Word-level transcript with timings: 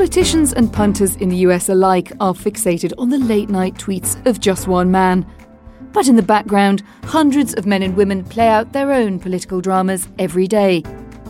Politicians 0.00 0.54
and 0.54 0.72
punters 0.72 1.16
in 1.16 1.28
the 1.28 1.36
US 1.48 1.68
alike 1.68 2.10
are 2.20 2.32
fixated 2.32 2.94
on 2.96 3.10
the 3.10 3.18
late 3.18 3.50
night 3.50 3.74
tweets 3.74 4.16
of 4.26 4.40
just 4.40 4.66
one 4.66 4.90
man. 4.90 5.26
But 5.92 6.08
in 6.08 6.16
the 6.16 6.22
background, 6.22 6.82
hundreds 7.04 7.52
of 7.52 7.66
men 7.66 7.82
and 7.82 7.94
women 7.94 8.24
play 8.24 8.48
out 8.48 8.72
their 8.72 8.92
own 8.92 9.18
political 9.20 9.60
dramas 9.60 10.08
every 10.18 10.46
day, 10.46 10.82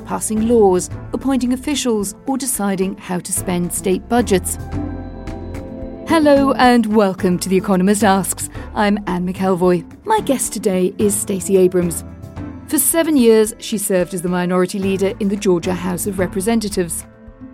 passing 0.07 0.47
laws, 0.47 0.89
appointing 1.13 1.53
officials, 1.53 2.15
or 2.29 2.39
deciding 2.39 2.97
how 2.97 3.19
to 3.19 3.33
spend 3.33 3.73
state 3.73 4.09
budgets. 4.09 4.57
Hello 6.07 6.53
and 6.53 6.95
welcome 6.95 7.41
to 7.41 7.49
The 7.49 7.57
Economist 7.57 8.05
Asks. 8.05 8.49
I'm 8.77 8.99
Anne 9.09 9.27
McElvoy. 9.27 10.07
My 10.07 10.21
guest 10.21 10.53
today 10.53 10.95
is 10.97 11.13
Stacey 11.13 11.57
Abrams. 11.57 12.05
For 12.69 12.79
seven 12.79 13.17
years, 13.17 13.53
she 13.59 13.79
served 13.79 14.15
as 14.15 14.23
the 14.23 14.29
minority 14.29 14.79
leader 14.79 15.13
in 15.19 15.29
the 15.29 15.37
Georgia 15.37 15.75
House 15.75 16.07
of 16.07 16.21
Representatives. 16.21 17.05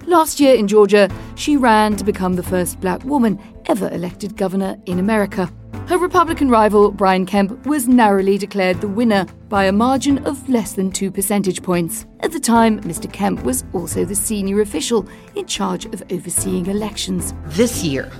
Last 0.06 0.38
year 0.38 0.54
in 0.54 0.68
Georgia, 0.68 1.10
she 1.34 1.56
ran 1.56 1.96
to 1.96 2.04
become 2.04 2.36
the 2.36 2.42
first 2.42 2.80
black 2.80 3.02
woman 3.04 3.40
ever 3.66 3.90
elected 3.90 4.36
governor 4.36 4.76
in 4.86 5.00
America. 5.00 5.50
Her 5.88 5.98
Republican 5.98 6.48
rival, 6.48 6.92
Brian 6.92 7.26
Kemp, 7.26 7.66
was 7.66 7.88
narrowly 7.88 8.38
declared 8.38 8.80
the 8.80 8.86
winner 8.86 9.26
by 9.48 9.64
a 9.64 9.72
margin 9.72 10.24
of 10.24 10.48
less 10.48 10.74
than 10.74 10.92
two 10.92 11.10
percentage 11.10 11.60
points. 11.60 12.06
At 12.20 12.30
the 12.30 12.38
time, 12.38 12.80
Mr. 12.82 13.12
Kemp 13.12 13.42
was 13.42 13.64
also 13.72 14.04
the 14.04 14.14
senior 14.14 14.60
official 14.60 15.08
in 15.34 15.46
charge 15.46 15.86
of 15.86 16.04
overseeing 16.12 16.66
elections. 16.66 17.34
This 17.46 17.82
year, 17.82 18.12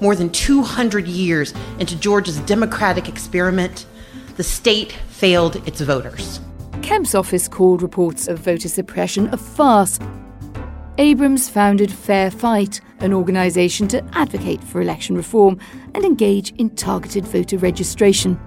more 0.00 0.14
than 0.14 0.30
200 0.30 1.08
years 1.08 1.54
into 1.80 1.96
Georgia's 1.96 2.38
democratic 2.40 3.08
experiment, 3.08 3.86
the 4.36 4.44
state 4.44 4.92
failed 5.08 5.56
its 5.66 5.80
voters. 5.80 6.38
Kemp's 6.82 7.16
office 7.16 7.48
called 7.48 7.82
reports 7.82 8.28
of 8.28 8.38
voter 8.38 8.68
suppression 8.68 9.26
a 9.34 9.36
farce 9.36 9.98
Abrams 10.98 11.48
founded 11.48 11.90
Fair 11.90 12.30
Fight, 12.30 12.82
an 13.00 13.14
organisation 13.14 13.88
to 13.88 14.04
advocate 14.12 14.62
for 14.62 14.82
election 14.82 15.16
reform 15.16 15.58
and 15.94 16.04
engage 16.04 16.52
in 16.58 16.68
targeted 16.70 17.24
voter 17.24 17.56
registration. 17.56 18.38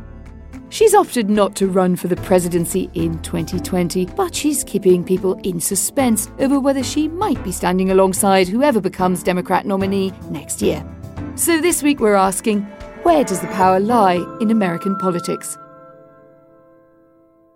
She's 0.70 0.94
opted 0.94 1.28
not 1.28 1.56
to 1.56 1.68
run 1.68 1.96
for 1.96 2.08
the 2.08 2.16
presidency 2.18 2.90
in 2.94 3.20
2020, 3.24 4.06
but 4.16 4.36
she's 4.36 4.64
keeping 4.64 5.04
people 5.04 5.34
in 5.44 5.60
suspense 5.60 6.30
over 6.38 6.60
whether 6.60 6.84
she 6.84 7.08
might 7.08 7.44
be 7.44 7.52
standing 7.52 7.90
alongside 7.90 8.48
whoever 8.48 8.80
becomes 8.80 9.24
Democrat 9.24 9.66
nominee 9.66 10.12
next 10.30 10.62
year. 10.62 10.86
So 11.36 11.60
this 11.60 11.82
week 11.82 12.00
we're 12.00 12.14
asking 12.14 12.62
where 13.04 13.24
does 13.24 13.40
the 13.40 13.48
power 13.48 13.80
lie 13.80 14.24
in 14.40 14.52
American 14.52 14.96
politics? 14.98 15.58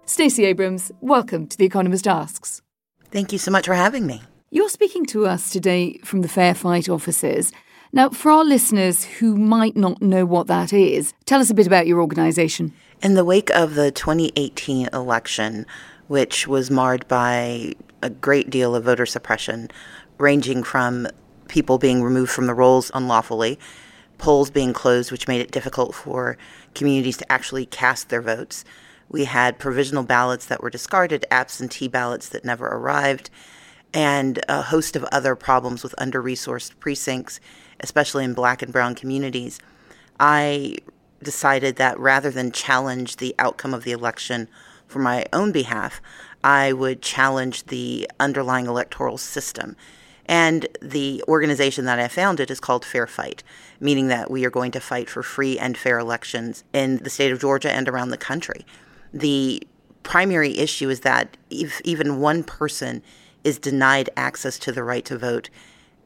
Stacey 0.05 0.45
Abrams, 0.45 0.91
welcome 0.99 1.45
to 1.45 1.57
The 1.57 1.65
Economist 1.65 2.07
Asks. 2.07 2.63
Thank 3.11 3.31
you 3.31 3.37
so 3.37 3.51
much 3.51 3.67
for 3.67 3.75
having 3.75 4.07
me. 4.07 4.21
You're 4.51 4.69
speaking 4.69 5.05
to 5.07 5.27
us 5.27 5.51
today 5.51 5.99
from 5.99 6.23
the 6.23 6.27
Fair 6.27 6.55
Fight 6.55 6.89
offices. 6.89 7.51
Now, 7.93 8.09
for 8.09 8.31
our 8.31 8.43
listeners 8.43 9.03
who 9.03 9.37
might 9.37 9.77
not 9.77 10.01
know 10.01 10.25
what 10.25 10.47
that 10.47 10.73
is, 10.73 11.13
tell 11.25 11.39
us 11.39 11.51
a 11.51 11.53
bit 11.53 11.67
about 11.67 11.85
your 11.85 12.01
organisation. 12.01 12.73
In 13.03 13.13
the 13.13 13.23
wake 13.23 13.51
of 13.51 13.75
the 13.75 13.91
2018 13.91 14.89
election, 14.91 15.67
which 16.07 16.47
was 16.47 16.71
marred 16.71 17.07
by 17.07 17.73
a 18.01 18.09
great 18.09 18.49
deal 18.49 18.73
of 18.75 18.85
voter 18.85 19.05
suppression, 19.05 19.69
ranging 20.17 20.63
from 20.63 21.07
people 21.47 21.77
being 21.77 22.01
removed 22.01 22.31
from 22.31 22.47
the 22.47 22.55
rolls 22.55 22.89
unlawfully, 22.95 23.59
polls 24.17 24.49
being 24.49 24.73
closed, 24.73 25.11
which 25.11 25.27
made 25.27 25.41
it 25.41 25.51
difficult 25.51 25.93
for 25.93 26.39
communities 26.73 27.17
to 27.17 27.31
actually 27.31 27.67
cast 27.67 28.09
their 28.09 28.23
votes. 28.23 28.65
We 29.09 29.25
had 29.25 29.59
provisional 29.59 30.01
ballots 30.01 30.47
that 30.47 30.63
were 30.63 30.71
discarded, 30.71 31.23
absentee 31.29 31.87
ballots 31.87 32.29
that 32.29 32.43
never 32.43 32.65
arrived 32.65 33.29
and 33.93 34.39
a 34.47 34.61
host 34.61 34.95
of 34.95 35.03
other 35.05 35.35
problems 35.35 35.83
with 35.83 35.95
under 35.97 36.21
resourced 36.21 36.77
precincts, 36.79 37.39
especially 37.79 38.23
in 38.23 38.33
black 38.33 38.61
and 38.61 38.71
brown 38.71 38.95
communities, 38.95 39.59
I 40.19 40.77
decided 41.21 41.75
that 41.77 41.99
rather 41.99 42.31
than 42.31 42.51
challenge 42.51 43.17
the 43.17 43.35
outcome 43.39 43.73
of 43.73 43.83
the 43.83 43.91
election 43.91 44.47
for 44.87 44.99
my 44.99 45.25
own 45.33 45.51
behalf, 45.51 46.01
I 46.43 46.73
would 46.73 47.01
challenge 47.01 47.65
the 47.65 48.09
underlying 48.19 48.67
electoral 48.67 49.17
system. 49.17 49.75
And 50.25 50.67
the 50.81 51.23
organization 51.27 51.85
that 51.85 51.99
I 51.99 52.07
founded 52.07 52.51
is 52.51 52.59
called 52.59 52.85
Fair 52.85 53.07
Fight, 53.07 53.43
meaning 53.79 54.07
that 54.09 54.29
we 54.29 54.45
are 54.45 54.51
going 54.51 54.71
to 54.71 54.79
fight 54.79 55.09
for 55.09 55.23
free 55.23 55.57
and 55.57 55.75
fair 55.77 55.97
elections 55.97 56.63
in 56.71 56.97
the 56.97 57.09
state 57.09 57.31
of 57.31 57.41
Georgia 57.41 57.71
and 57.71 57.89
around 57.89 58.09
the 58.09 58.17
country. 58.17 58.65
The 59.11 59.63
primary 60.03 60.57
issue 60.57 60.89
is 60.89 60.99
that 61.01 61.35
if 61.49 61.81
even 61.83 62.19
one 62.19 62.43
person 62.43 63.01
is 63.43 63.59
denied 63.59 64.09
access 64.17 64.59
to 64.59 64.71
the 64.71 64.83
right 64.83 65.05
to 65.05 65.17
vote, 65.17 65.49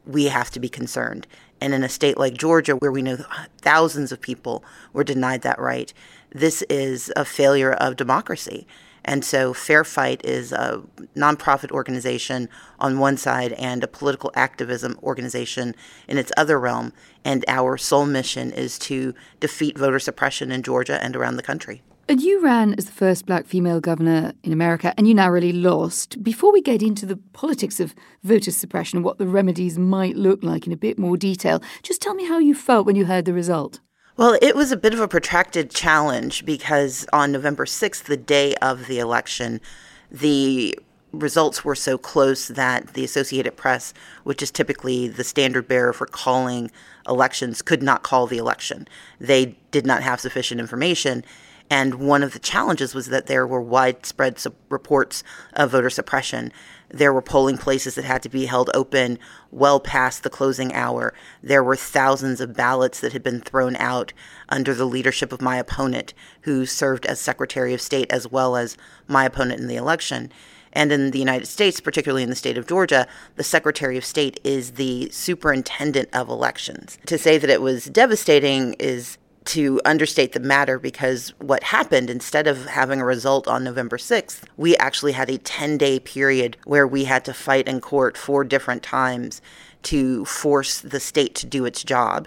we 0.06 0.26
have 0.26 0.50
to 0.50 0.60
be 0.60 0.68
concerned. 0.68 1.26
And 1.60 1.72
in 1.72 1.82
a 1.82 1.88
state 1.88 2.18
like 2.18 2.34
Georgia, 2.34 2.76
where 2.76 2.92
we 2.92 3.02
know 3.02 3.18
thousands 3.62 4.12
of 4.12 4.20
people 4.20 4.64
were 4.92 5.04
denied 5.04 5.42
that 5.42 5.58
right, 5.58 5.92
this 6.30 6.62
is 6.62 7.12
a 7.16 7.24
failure 7.24 7.72
of 7.72 7.96
democracy. 7.96 8.66
And 9.04 9.24
so 9.24 9.52
Fair 9.52 9.84
Fight 9.84 10.24
is 10.24 10.50
a 10.50 10.82
nonprofit 11.14 11.70
organization 11.70 12.48
on 12.78 12.98
one 12.98 13.16
side 13.16 13.52
and 13.52 13.84
a 13.84 13.88
political 13.88 14.32
activism 14.34 14.98
organization 15.02 15.74
in 16.08 16.16
its 16.16 16.32
other 16.36 16.58
realm. 16.58 16.92
And 17.24 17.44
our 17.46 17.76
sole 17.76 18.06
mission 18.06 18.50
is 18.50 18.78
to 18.80 19.14
defeat 19.40 19.78
voter 19.78 19.98
suppression 19.98 20.50
in 20.50 20.62
Georgia 20.62 21.02
and 21.02 21.14
around 21.14 21.36
the 21.36 21.42
country. 21.42 21.82
And 22.06 22.20
you 22.20 22.42
ran 22.42 22.74
as 22.74 22.84
the 22.84 22.92
first 22.92 23.24
black 23.24 23.46
female 23.46 23.80
governor 23.80 24.34
in 24.42 24.52
America, 24.52 24.92
and 24.98 25.08
you 25.08 25.14
narrowly 25.14 25.52
lost. 25.52 26.22
Before 26.22 26.52
we 26.52 26.60
get 26.60 26.82
into 26.82 27.06
the 27.06 27.16
politics 27.32 27.80
of 27.80 27.94
voter 28.22 28.50
suppression 28.50 28.98
and 28.98 29.04
what 29.04 29.16
the 29.16 29.26
remedies 29.26 29.78
might 29.78 30.14
look 30.14 30.42
like 30.42 30.66
in 30.66 30.72
a 30.72 30.76
bit 30.76 30.98
more 30.98 31.16
detail, 31.16 31.62
just 31.82 32.02
tell 32.02 32.14
me 32.14 32.26
how 32.26 32.38
you 32.38 32.54
felt 32.54 32.84
when 32.84 32.94
you 32.94 33.06
heard 33.06 33.24
the 33.24 33.32
result. 33.32 33.80
Well, 34.18 34.36
it 34.42 34.54
was 34.54 34.70
a 34.70 34.76
bit 34.76 34.92
of 34.92 35.00
a 35.00 35.08
protracted 35.08 35.70
challenge 35.70 36.44
because 36.44 37.06
on 37.12 37.32
November 37.32 37.64
6th, 37.64 38.04
the 38.04 38.18
day 38.18 38.54
of 38.56 38.86
the 38.86 38.98
election, 38.98 39.62
the 40.10 40.78
results 41.10 41.64
were 41.64 41.74
so 41.74 41.96
close 41.96 42.48
that 42.48 42.88
the 42.94 43.04
Associated 43.04 43.56
Press, 43.56 43.94
which 44.24 44.42
is 44.42 44.50
typically 44.50 45.08
the 45.08 45.24
standard 45.24 45.66
bearer 45.66 45.92
for 45.92 46.06
calling 46.06 46.70
elections, 47.08 47.62
could 47.62 47.82
not 47.82 48.02
call 48.02 48.26
the 48.26 48.38
election. 48.38 48.86
They 49.18 49.56
did 49.70 49.86
not 49.86 50.02
have 50.02 50.20
sufficient 50.20 50.60
information. 50.60 51.24
And 51.70 51.94
one 51.94 52.22
of 52.22 52.32
the 52.32 52.38
challenges 52.38 52.94
was 52.94 53.06
that 53.06 53.26
there 53.26 53.46
were 53.46 53.60
widespread 53.60 54.38
su- 54.38 54.54
reports 54.68 55.24
of 55.54 55.70
voter 55.70 55.90
suppression. 55.90 56.52
There 56.90 57.12
were 57.12 57.22
polling 57.22 57.58
places 57.58 57.94
that 57.94 58.04
had 58.04 58.22
to 58.22 58.28
be 58.28 58.46
held 58.46 58.70
open 58.74 59.18
well 59.50 59.80
past 59.80 60.22
the 60.22 60.30
closing 60.30 60.72
hour. 60.74 61.14
There 61.42 61.64
were 61.64 61.76
thousands 61.76 62.40
of 62.40 62.54
ballots 62.54 63.00
that 63.00 63.12
had 63.12 63.22
been 63.22 63.40
thrown 63.40 63.76
out 63.76 64.12
under 64.48 64.74
the 64.74 64.84
leadership 64.84 65.32
of 65.32 65.40
my 65.40 65.56
opponent, 65.56 66.14
who 66.42 66.66
served 66.66 67.06
as 67.06 67.18
Secretary 67.18 67.72
of 67.74 67.80
State 67.80 68.12
as 68.12 68.30
well 68.30 68.56
as 68.56 68.76
my 69.08 69.24
opponent 69.24 69.60
in 69.60 69.66
the 69.66 69.76
election. 69.76 70.30
And 70.74 70.92
in 70.92 71.12
the 71.12 71.18
United 71.18 71.46
States, 71.46 71.80
particularly 71.80 72.24
in 72.24 72.30
the 72.30 72.36
state 72.36 72.58
of 72.58 72.66
Georgia, 72.66 73.06
the 73.36 73.44
Secretary 73.44 73.96
of 73.96 74.04
State 74.04 74.40
is 74.44 74.72
the 74.72 75.08
superintendent 75.10 76.08
of 76.12 76.28
elections. 76.28 76.98
To 77.06 77.16
say 77.16 77.38
that 77.38 77.48
it 77.48 77.62
was 77.62 77.86
devastating 77.86 78.74
is 78.74 79.16
to 79.44 79.80
understate 79.84 80.32
the 80.32 80.40
matter 80.40 80.78
because 80.78 81.34
what 81.38 81.64
happened, 81.64 82.08
instead 82.08 82.46
of 82.46 82.66
having 82.66 83.00
a 83.00 83.04
result 83.04 83.46
on 83.46 83.62
November 83.62 83.98
6th, 83.98 84.44
we 84.56 84.76
actually 84.78 85.12
had 85.12 85.28
a 85.28 85.38
10 85.38 85.76
day 85.76 85.98
period 85.98 86.56
where 86.64 86.86
we 86.86 87.04
had 87.04 87.24
to 87.26 87.34
fight 87.34 87.68
in 87.68 87.80
court 87.80 88.16
four 88.16 88.44
different 88.44 88.82
times 88.82 89.42
to 89.82 90.24
force 90.24 90.80
the 90.80 91.00
state 91.00 91.34
to 91.34 91.46
do 91.46 91.66
its 91.66 91.84
job. 91.84 92.26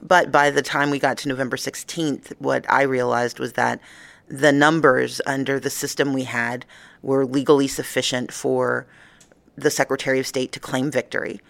But 0.00 0.30
by 0.30 0.50
the 0.50 0.62
time 0.62 0.90
we 0.90 0.98
got 0.98 1.18
to 1.18 1.28
November 1.28 1.56
16th, 1.56 2.32
what 2.38 2.70
I 2.70 2.82
realized 2.82 3.38
was 3.38 3.54
that 3.54 3.80
the 4.28 4.52
numbers 4.52 5.20
under 5.26 5.58
the 5.58 5.70
system 5.70 6.12
we 6.12 6.24
had 6.24 6.64
were 7.02 7.26
legally 7.26 7.68
sufficient 7.68 8.32
for 8.32 8.86
the 9.56 9.70
Secretary 9.70 10.18
of 10.18 10.26
State 10.26 10.52
to 10.52 10.60
claim 10.60 10.90
victory. 10.90 11.40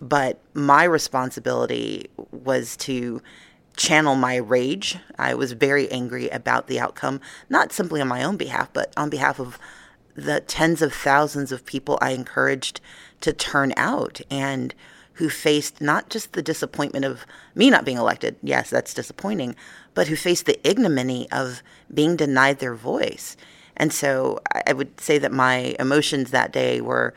But 0.00 0.40
my 0.54 0.84
responsibility 0.84 2.08
was 2.30 2.76
to 2.78 3.20
channel 3.76 4.14
my 4.14 4.36
rage. 4.36 4.98
I 5.18 5.34
was 5.34 5.52
very 5.52 5.90
angry 5.90 6.28
about 6.28 6.66
the 6.66 6.80
outcome, 6.80 7.20
not 7.48 7.72
simply 7.72 8.00
on 8.00 8.08
my 8.08 8.22
own 8.22 8.36
behalf, 8.36 8.72
but 8.72 8.92
on 8.96 9.10
behalf 9.10 9.38
of 9.38 9.58
the 10.14 10.40
tens 10.40 10.82
of 10.82 10.92
thousands 10.92 11.52
of 11.52 11.64
people 11.64 11.98
I 12.00 12.10
encouraged 12.10 12.80
to 13.20 13.32
turn 13.32 13.72
out 13.76 14.20
and 14.30 14.74
who 15.14 15.28
faced 15.28 15.80
not 15.80 16.08
just 16.08 16.32
the 16.32 16.42
disappointment 16.42 17.04
of 17.04 17.26
me 17.54 17.70
not 17.70 17.84
being 17.84 17.98
elected, 17.98 18.36
yes, 18.42 18.70
that's 18.70 18.94
disappointing, 18.94 19.54
but 19.94 20.08
who 20.08 20.16
faced 20.16 20.46
the 20.46 20.68
ignominy 20.68 21.30
of 21.30 21.62
being 21.92 22.16
denied 22.16 22.58
their 22.58 22.74
voice. 22.74 23.36
And 23.76 23.92
so 23.92 24.40
I 24.66 24.72
would 24.72 25.00
say 25.00 25.18
that 25.18 25.32
my 25.32 25.74
emotions 25.78 26.30
that 26.30 26.52
day 26.52 26.80
were 26.80 27.14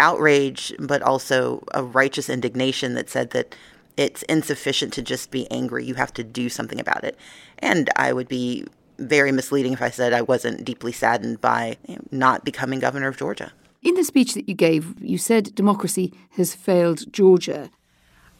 outrage, 0.00 0.72
but 0.78 1.02
also 1.02 1.62
a 1.72 1.84
righteous 1.84 2.28
indignation 2.28 2.94
that 2.94 3.10
said 3.10 3.30
that 3.30 3.54
it's 4.00 4.22
insufficient 4.22 4.94
to 4.94 5.02
just 5.02 5.30
be 5.30 5.48
angry. 5.50 5.84
You 5.84 5.94
have 5.94 6.14
to 6.14 6.24
do 6.24 6.48
something 6.48 6.80
about 6.80 7.04
it. 7.04 7.18
And 7.58 7.90
I 7.96 8.14
would 8.14 8.28
be 8.28 8.64
very 8.98 9.30
misleading 9.30 9.74
if 9.74 9.82
I 9.82 9.90
said 9.90 10.14
I 10.14 10.22
wasn't 10.22 10.64
deeply 10.64 10.90
saddened 10.90 11.42
by 11.42 11.76
not 12.10 12.42
becoming 12.42 12.80
governor 12.80 13.08
of 13.08 13.18
Georgia. 13.18 13.52
In 13.82 13.94
the 13.94 14.04
speech 14.04 14.32
that 14.32 14.48
you 14.48 14.54
gave, 14.54 14.94
you 15.02 15.18
said 15.18 15.54
democracy 15.54 16.14
has 16.30 16.54
failed 16.54 17.12
Georgia. 17.12 17.68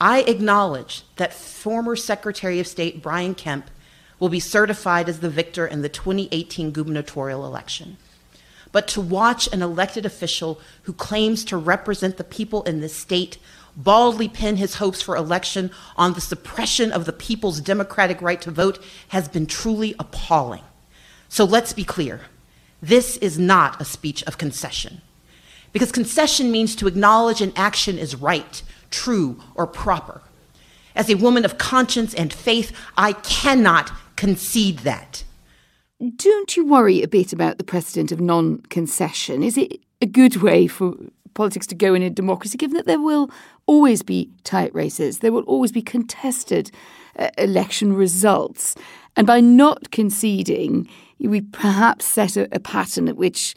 I 0.01 0.23
acknowledge 0.23 1.05
that 1.17 1.35
former 1.35 1.95
Secretary 1.95 2.59
of 2.59 2.67
State 2.67 3.03
Brian 3.03 3.35
Kemp 3.35 3.71
will 4.19 4.31
be 4.31 4.41
certified 4.41 5.11
as 5.11 5.21
the 5.21 5.29
victor 5.29 5.67
in 5.67 5.83
the 5.83 5.91
2018 5.91 6.71
gubernatorial 6.71 7.45
election. 7.45 7.99
But 8.73 8.89
to 8.89 9.01
watch 9.03 9.47
an 9.53 9.61
elected 9.61 10.07
official 10.07 10.59
who 10.85 10.95
claims 10.95 11.45
to 11.47 11.59
represent 11.59 12.17
the 12.17 12.25
people 12.25 12.63
in 12.63 12.81
this 12.81 12.97
state 12.97 13.37
baldly 13.83 14.29
pin 14.29 14.57
his 14.57 14.77
hopes 14.77 15.01
for 15.03 15.17
election 15.17 15.71
on 15.97 16.15
the 16.15 16.21
suppression 16.21 16.93
of 16.93 17.05
the 17.05 17.13
people's 17.13 17.61
democratic 17.61 18.21
right 18.21 18.41
to 18.43 18.51
vote 18.51 18.83
has 19.09 19.29
been 19.29 19.47
truly 19.47 19.95
appalling. 19.99 20.63
So 21.29 21.45
let's 21.45 21.73
be 21.73 21.85
clear 21.85 22.23
this 22.83 23.17
is 23.19 23.39
not 23.39 23.81
a 23.81 23.85
speech 23.85 24.23
of 24.25 24.39
concession. 24.39 25.03
Because 25.73 25.93
concession 25.93 26.51
means 26.51 26.75
to 26.77 26.87
acknowledge 26.87 27.41
an 27.41 27.53
action 27.55 27.99
is 27.99 28.17
right, 28.17 28.63
true, 28.91 29.41
or 29.55 29.67
proper. 29.67 30.23
As 30.97 31.09
a 31.09 31.15
woman 31.15 31.45
of 31.45 31.59
conscience 31.59 32.15
and 32.15 32.33
faith, 32.33 32.73
I 32.97 33.13
cannot 33.13 33.93
concede 34.17 34.81
that. 34.81 35.25
Don't 36.17 36.57
you 36.57 36.67
worry 36.67 37.03
a 37.03 37.09
bit 37.09 37.33
about 37.33 37.59
the 37.59 37.65
precedent 37.65 38.11
of 38.11 38.21
non 38.21 38.63
concession? 38.63 39.43
Is 39.43 39.57
it 39.57 39.81
a 40.01 40.07
good 40.07 40.37
way 40.37 40.67
for 40.67 40.97
politics 41.35 41.67
to 41.69 41.75
go 41.75 41.95
in 41.95 42.03
a 42.03 42.11
democracy, 42.11 42.59
given 42.59 42.77
that 42.77 42.87
there 42.87 43.01
will 43.01 43.31
always 43.67 44.03
be 44.03 44.31
tight 44.45 44.75
races, 44.75 45.19
there 45.19 45.33
will 45.33 45.43
always 45.43 45.73
be 45.73 45.83
contested 45.83 46.71
uh, 47.19 47.29
election 47.39 47.93
results. 47.93 48.75
And 49.17 49.27
by 49.27 49.41
not 49.41 49.91
conceding, 49.91 50.89
we 51.19 51.41
perhaps 51.41 52.05
set 52.05 52.37
a, 52.37 52.49
a 52.55 52.61
pattern 52.61 53.09
at 53.09 53.17
which 53.17 53.55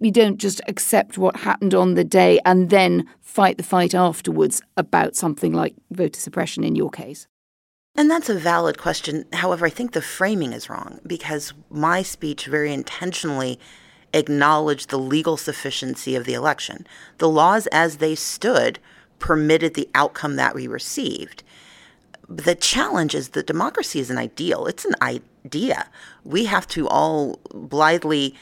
we 0.00 0.10
don't 0.10 0.38
just 0.38 0.60
accept 0.66 1.18
what 1.18 1.36
happened 1.36 1.74
on 1.74 1.94
the 1.94 2.04
day 2.04 2.40
and 2.44 2.70
then 2.70 3.06
fight 3.20 3.56
the 3.56 3.62
fight 3.62 3.94
afterwards 3.94 4.62
about 4.76 5.14
something 5.16 5.52
like 5.52 5.74
voter 5.90 6.18
suppression 6.18 6.64
in 6.64 6.74
your 6.74 6.90
case. 6.90 7.26
And 7.96 8.10
that's 8.10 8.28
a 8.28 8.34
valid 8.34 8.78
question. 8.78 9.24
However, 9.32 9.66
I 9.66 9.70
think 9.70 9.92
the 9.92 10.02
framing 10.02 10.52
is 10.52 10.68
wrong 10.68 10.98
because 11.06 11.52
my 11.70 12.02
speech 12.02 12.46
very 12.46 12.72
intentionally 12.72 13.60
acknowledged 14.14 14.88
the 14.88 14.98
legal 14.98 15.36
sufficiency 15.36 16.14
of 16.14 16.24
the 16.24 16.34
election. 16.34 16.86
The 17.18 17.28
laws 17.28 17.66
as 17.68 17.98
they 17.98 18.14
stood 18.14 18.78
permitted 19.18 19.74
the 19.74 19.88
outcome 19.94 20.36
that 20.36 20.54
we 20.54 20.66
received. 20.66 21.42
The 22.28 22.54
challenge 22.54 23.14
is 23.14 23.30
that 23.30 23.46
democracy 23.46 24.00
is 24.00 24.10
an 24.10 24.18
ideal, 24.18 24.66
it's 24.66 24.84
an 24.84 24.94
idea. 25.02 25.88
We 26.24 26.46
have 26.46 26.66
to 26.68 26.88
all 26.88 27.38
blithely 27.52 28.34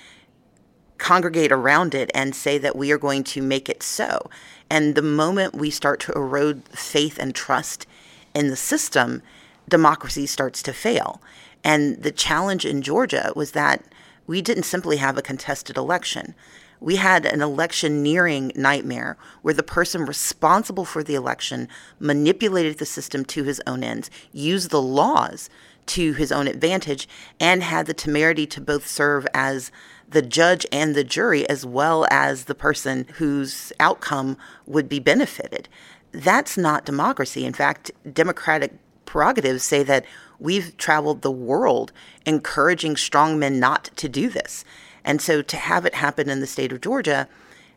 congregate 0.98 1.50
around 1.50 1.94
it 1.94 2.10
and 2.14 2.34
say 2.34 2.58
that 2.58 2.76
we 2.76 2.92
are 2.92 2.98
going 2.98 3.24
to 3.24 3.42
make 3.42 3.68
it 3.68 3.82
so. 3.82 4.30
And 4.70 4.94
the 4.94 5.02
moment 5.02 5.56
we 5.56 5.70
start 5.70 5.98
to 6.00 6.12
erode 6.12 6.62
faith 6.68 7.18
and 7.18 7.34
trust 7.34 7.86
in 8.34 8.48
the 8.48 8.56
system, 8.56 9.20
democracy 9.68 10.26
starts 10.26 10.62
to 10.62 10.72
fail. 10.72 11.20
And 11.64 12.02
the 12.02 12.12
challenge 12.12 12.64
in 12.64 12.82
Georgia 12.82 13.32
was 13.34 13.52
that 13.52 13.84
we 14.26 14.42
didn't 14.42 14.64
simply 14.64 14.96
have 14.98 15.18
a 15.18 15.22
contested 15.22 15.76
election. 15.76 16.34
We 16.80 16.96
had 16.96 17.24
an 17.26 17.42
electioneering 17.42 18.52
nightmare 18.56 19.16
where 19.42 19.54
the 19.54 19.62
person 19.62 20.04
responsible 20.04 20.84
for 20.84 21.04
the 21.04 21.14
election 21.14 21.68
manipulated 22.00 22.78
the 22.78 22.86
system 22.86 23.24
to 23.26 23.44
his 23.44 23.60
own 23.66 23.84
ends, 23.84 24.10
used 24.32 24.70
the 24.70 24.82
laws 24.82 25.48
to 25.86 26.12
his 26.12 26.32
own 26.32 26.48
advantage, 26.48 27.08
and 27.38 27.62
had 27.62 27.86
the 27.86 27.94
temerity 27.94 28.46
to 28.46 28.60
both 28.60 28.86
serve 28.86 29.26
as 29.32 29.70
the 30.08 30.22
judge 30.22 30.66
and 30.72 30.94
the 30.94 31.04
jury, 31.04 31.48
as 31.48 31.64
well 31.64 32.06
as 32.10 32.44
the 32.44 32.54
person 32.54 33.06
whose 33.14 33.72
outcome 33.80 34.36
would 34.66 34.88
be 34.88 34.98
benefited. 34.98 35.68
That's 36.12 36.58
not 36.58 36.84
democracy. 36.84 37.46
In 37.46 37.52
fact, 37.52 37.90
democratic 38.12 38.72
prerogatives 39.06 39.62
say 39.62 39.82
that 39.82 40.04
we've 40.42 40.76
traveled 40.76 41.22
the 41.22 41.30
world 41.30 41.92
encouraging 42.26 42.96
strong 42.96 43.38
men 43.38 43.60
not 43.60 43.90
to 43.96 44.08
do 44.08 44.28
this. 44.28 44.64
And 45.04 45.20
so 45.20 45.42
to 45.42 45.56
have 45.56 45.86
it 45.86 45.94
happen 45.94 46.28
in 46.28 46.40
the 46.40 46.46
state 46.46 46.72
of 46.72 46.80
Georgia 46.80 47.28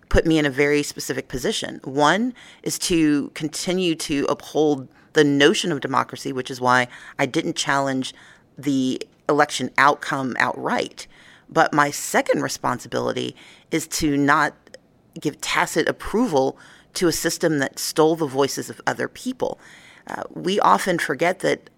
put 0.10 0.26
me 0.26 0.38
in 0.38 0.46
a 0.46 0.52
very 0.52 0.84
specific 0.84 1.28
position. 1.28 1.80
One 1.84 2.34
is 2.64 2.78
to 2.80 3.30
continue 3.34 3.96
to 3.96 4.26
uphold 4.30 4.88
the 5.14 5.24
notion 5.24 5.72
of 5.72 5.82
democracy, 5.82 6.34
which 6.34 6.52
is 6.52 6.62
why 6.62 6.88
I 7.18 7.26
didn't 7.26 7.56
challenge 7.56 8.14
the 8.58 9.02
election 9.30 9.72
outcome 9.78 10.36
outright. 10.40 11.08
But 11.50 11.74
my 11.74 11.92
second 11.92 12.42
responsibility 12.42 13.36
is 13.72 13.88
to 13.88 14.18
not 14.18 14.54
give 15.20 15.40
tacit 15.42 15.88
approval 15.88 16.58
to 16.96 17.08
a 17.08 17.12
system 17.12 17.60
that 17.60 17.80
stole 17.80 18.16
the 18.16 18.28
voices 18.28 18.70
of 18.70 18.82
other 18.86 19.08
people. 19.08 19.60
Uh, 20.08 20.24
we 20.34 20.60
often 20.60 21.00
forget 21.00 21.40
that 21.40 21.70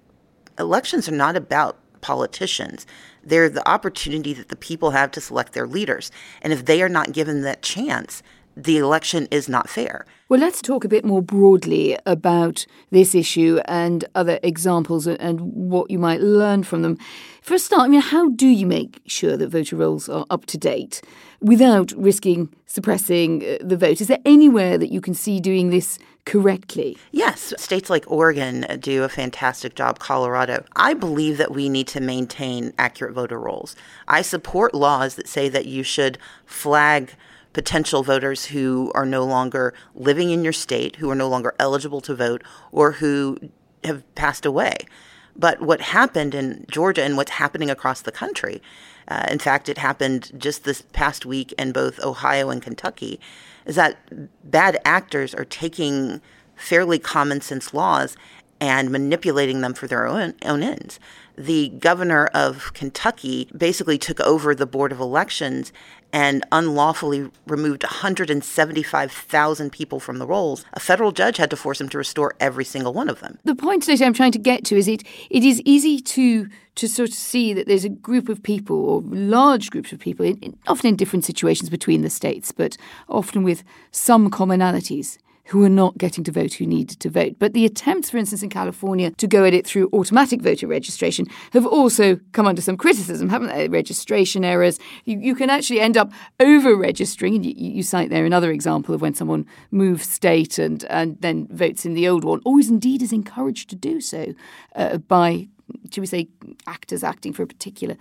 elections 0.59 1.07
are 1.07 1.13
not 1.13 1.35
about 1.35 1.77
politicians. 2.01 2.85
They're 3.23 3.49
the 3.49 3.67
opportunity 3.67 4.33
that 4.33 4.49
the 4.49 4.55
people 4.55 4.91
have 4.91 5.11
to 5.11 5.21
select 5.21 5.53
their 5.53 5.67
leaders. 5.67 6.11
And 6.41 6.53
if 6.53 6.65
they 6.65 6.81
are 6.81 6.89
not 6.89 7.11
given 7.11 7.41
that 7.41 7.61
chance, 7.61 8.23
the 8.57 8.77
election 8.77 9.27
is 9.29 9.47
not 9.47 9.69
fair. 9.69 10.05
Well, 10.29 10.39
let's 10.39 10.63
talk 10.63 10.83
a 10.83 10.89
bit 10.89 11.05
more 11.05 11.21
broadly 11.21 11.95
about 12.05 12.65
this 12.89 13.13
issue 13.13 13.59
and 13.65 14.03
other 14.15 14.39
examples 14.41 15.05
and 15.05 15.39
what 15.39 15.91
you 15.91 15.99
might 15.99 16.21
learn 16.21 16.63
from 16.63 16.81
them. 16.81 16.97
For 17.41 17.53
a 17.53 17.59
start, 17.59 17.83
I 17.83 17.87
mean, 17.87 18.01
how 18.01 18.29
do 18.29 18.47
you 18.47 18.65
make 18.65 18.99
sure 19.05 19.37
that 19.37 19.49
voter 19.49 19.75
rolls 19.75 20.09
are 20.09 20.25
up 20.31 20.47
to 20.47 20.57
date 20.57 21.01
without 21.39 21.91
risking 21.95 22.49
suppressing 22.65 23.43
uh, 23.43 23.57
the 23.61 23.77
vote? 23.77 24.01
Is 24.01 24.07
there 24.07 24.19
anywhere 24.25 24.77
that 24.79 24.91
you 24.91 25.01
can 25.01 25.13
see 25.13 25.39
doing 25.39 25.69
this 25.69 25.99
correctly? 26.25 26.97
Yes, 27.11 27.53
states 27.57 27.89
like 27.89 28.09
Oregon 28.11 28.65
do 28.79 29.03
a 29.03 29.09
fantastic 29.09 29.75
job, 29.75 29.99
Colorado. 29.99 30.65
I 30.75 30.95
believe 30.95 31.37
that 31.37 31.53
we 31.53 31.69
need 31.69 31.87
to 31.89 32.01
maintain 32.01 32.73
accurate 32.79 33.13
voter 33.13 33.39
rolls. 33.39 33.75
I 34.07 34.23
support 34.23 34.73
laws 34.73 35.15
that 35.15 35.27
say 35.27 35.47
that 35.47 35.67
you 35.67 35.83
should 35.83 36.17
flag 36.45 37.13
potential 37.57 38.03
voters 38.03 38.45
who 38.45 38.91
are 38.93 39.03
no 39.03 39.25
longer 39.25 39.73
living 39.95 40.29
in 40.29 40.43
your 40.43 40.53
state, 40.53 40.97
who 40.97 41.09
are 41.09 41.15
no 41.15 41.27
longer 41.27 41.55
eligible 41.57 42.01
to 42.01 42.13
vote, 42.13 42.43
or 42.71 42.91
who 42.91 43.35
have 43.83 44.03
passed 44.13 44.45
away. 44.45 44.77
But 45.35 45.59
what 45.59 45.81
happened 45.81 46.35
in 46.35 46.67
Georgia 46.69 47.01
and 47.01 47.17
what's 47.17 47.31
happening 47.31 47.71
across 47.71 47.99
the 48.01 48.11
country, 48.11 48.61
uh, 49.07 49.25
in 49.31 49.39
fact, 49.39 49.69
it 49.69 49.79
happened 49.79 50.33
just 50.37 50.65
this 50.65 50.83
past 50.93 51.25
week 51.25 51.51
in 51.53 51.71
both 51.71 51.99
Ohio 52.03 52.51
and 52.51 52.61
Kentucky, 52.61 53.19
is 53.65 53.75
that 53.75 53.97
bad 54.43 54.77
actors 54.85 55.33
are 55.33 55.43
taking 55.43 56.21
fairly 56.55 56.99
common 56.99 57.41
sense 57.41 57.73
laws 57.73 58.15
and 58.61 58.91
manipulating 58.91 59.61
them 59.61 59.73
for 59.73 59.87
their 59.87 60.05
own, 60.05 60.35
own 60.45 60.61
ends 60.61 60.99
the 61.37 61.69
governor 61.69 62.25
of 62.33 62.73
Kentucky 62.73 63.47
basically 63.55 63.97
took 63.97 64.19
over 64.21 64.55
the 64.55 64.65
Board 64.65 64.91
of 64.91 64.99
Elections 64.99 65.71
and 66.11 66.43
unlawfully 66.51 67.29
removed 67.45 67.83
175,000 67.83 69.71
people 69.71 69.99
from 69.99 70.17
the 70.17 70.25
rolls. 70.25 70.65
A 70.73 70.79
federal 70.79 71.11
judge 71.11 71.37
had 71.37 71.49
to 71.51 71.55
force 71.55 71.79
him 71.79 71.89
to 71.89 71.97
restore 71.97 72.33
every 72.39 72.65
single 72.65 72.93
one 72.93 73.09
of 73.09 73.19
them. 73.19 73.37
The 73.43 73.55
point 73.55 73.85
that 73.85 74.01
I'm 74.01 74.13
trying 74.13 74.31
to 74.31 74.39
get 74.39 74.63
to 74.65 74.77
is 74.77 74.87
it 74.87 75.03
it 75.29 75.43
is 75.43 75.61
easy 75.65 75.99
to 75.99 76.47
to 76.75 76.87
sort 76.87 77.09
of 77.09 77.15
see 77.15 77.53
that 77.53 77.67
there's 77.67 77.85
a 77.85 77.89
group 77.89 78.29
of 78.29 78.41
people 78.41 78.77
or 78.77 79.01
large 79.01 79.71
groups 79.71 79.91
of 79.91 79.99
people, 79.99 80.25
in, 80.25 80.57
often 80.67 80.89
in 80.89 80.95
different 80.95 81.25
situations 81.25 81.71
between 81.71 82.03
the 82.03 82.09
states, 82.09 82.51
but 82.51 82.77
often 83.09 83.43
with 83.43 83.63
some 83.91 84.29
commonalities 84.29 85.17
who 85.47 85.63
are 85.63 85.69
not 85.69 85.97
getting 85.97 86.23
to 86.25 86.31
vote 86.31 86.53
who 86.53 86.65
needed 86.65 86.99
to 86.99 87.09
vote. 87.09 87.35
But 87.39 87.53
the 87.53 87.65
attempts, 87.65 88.09
for 88.09 88.17
instance, 88.17 88.43
in 88.43 88.49
California 88.49 89.11
to 89.11 89.27
go 89.27 89.45
at 89.45 89.53
it 89.53 89.65
through 89.65 89.89
automatic 89.93 90.41
voter 90.41 90.67
registration 90.67 91.25
have 91.53 91.65
also 91.65 92.19
come 92.33 92.47
under 92.47 92.61
some 92.61 92.77
criticism, 92.77 93.29
haven't 93.29 93.49
they? 93.49 93.67
Registration 93.67 94.43
errors. 94.43 94.79
You, 95.05 95.19
you 95.19 95.35
can 95.35 95.49
actually 95.49 95.79
end 95.79 95.97
up 95.97 96.11
over 96.39 96.75
registering, 96.75 97.35
and 97.35 97.45
you, 97.45 97.53
you, 97.55 97.83
cite 97.83 98.09
there 98.09 98.25
another 98.25 98.51
example 98.51 98.93
of 98.93 99.01
when 99.01 99.13
someone 99.13 99.45
moves 99.71 100.09
state 100.09 100.59
and, 100.59 100.83
and 100.85 101.19
then 101.21 101.47
votes 101.47 101.85
in 101.85 101.93
the 101.93 102.07
old 102.07 102.23
one, 102.23 102.41
or 102.45 102.59
is 102.59 102.69
indeed 102.69 103.01
is 103.01 103.13
encouraged 103.13 103.69
to 103.69 103.75
do 103.75 104.01
so 104.01 104.33
uh, 104.75 104.97
by 104.97 105.47
should 105.91 106.01
we 106.01 106.07
say, 106.07 106.27
actors 106.65 107.03
acting 107.03 107.33
for 107.33 107.43
a 107.43 107.47
particular 107.47 107.97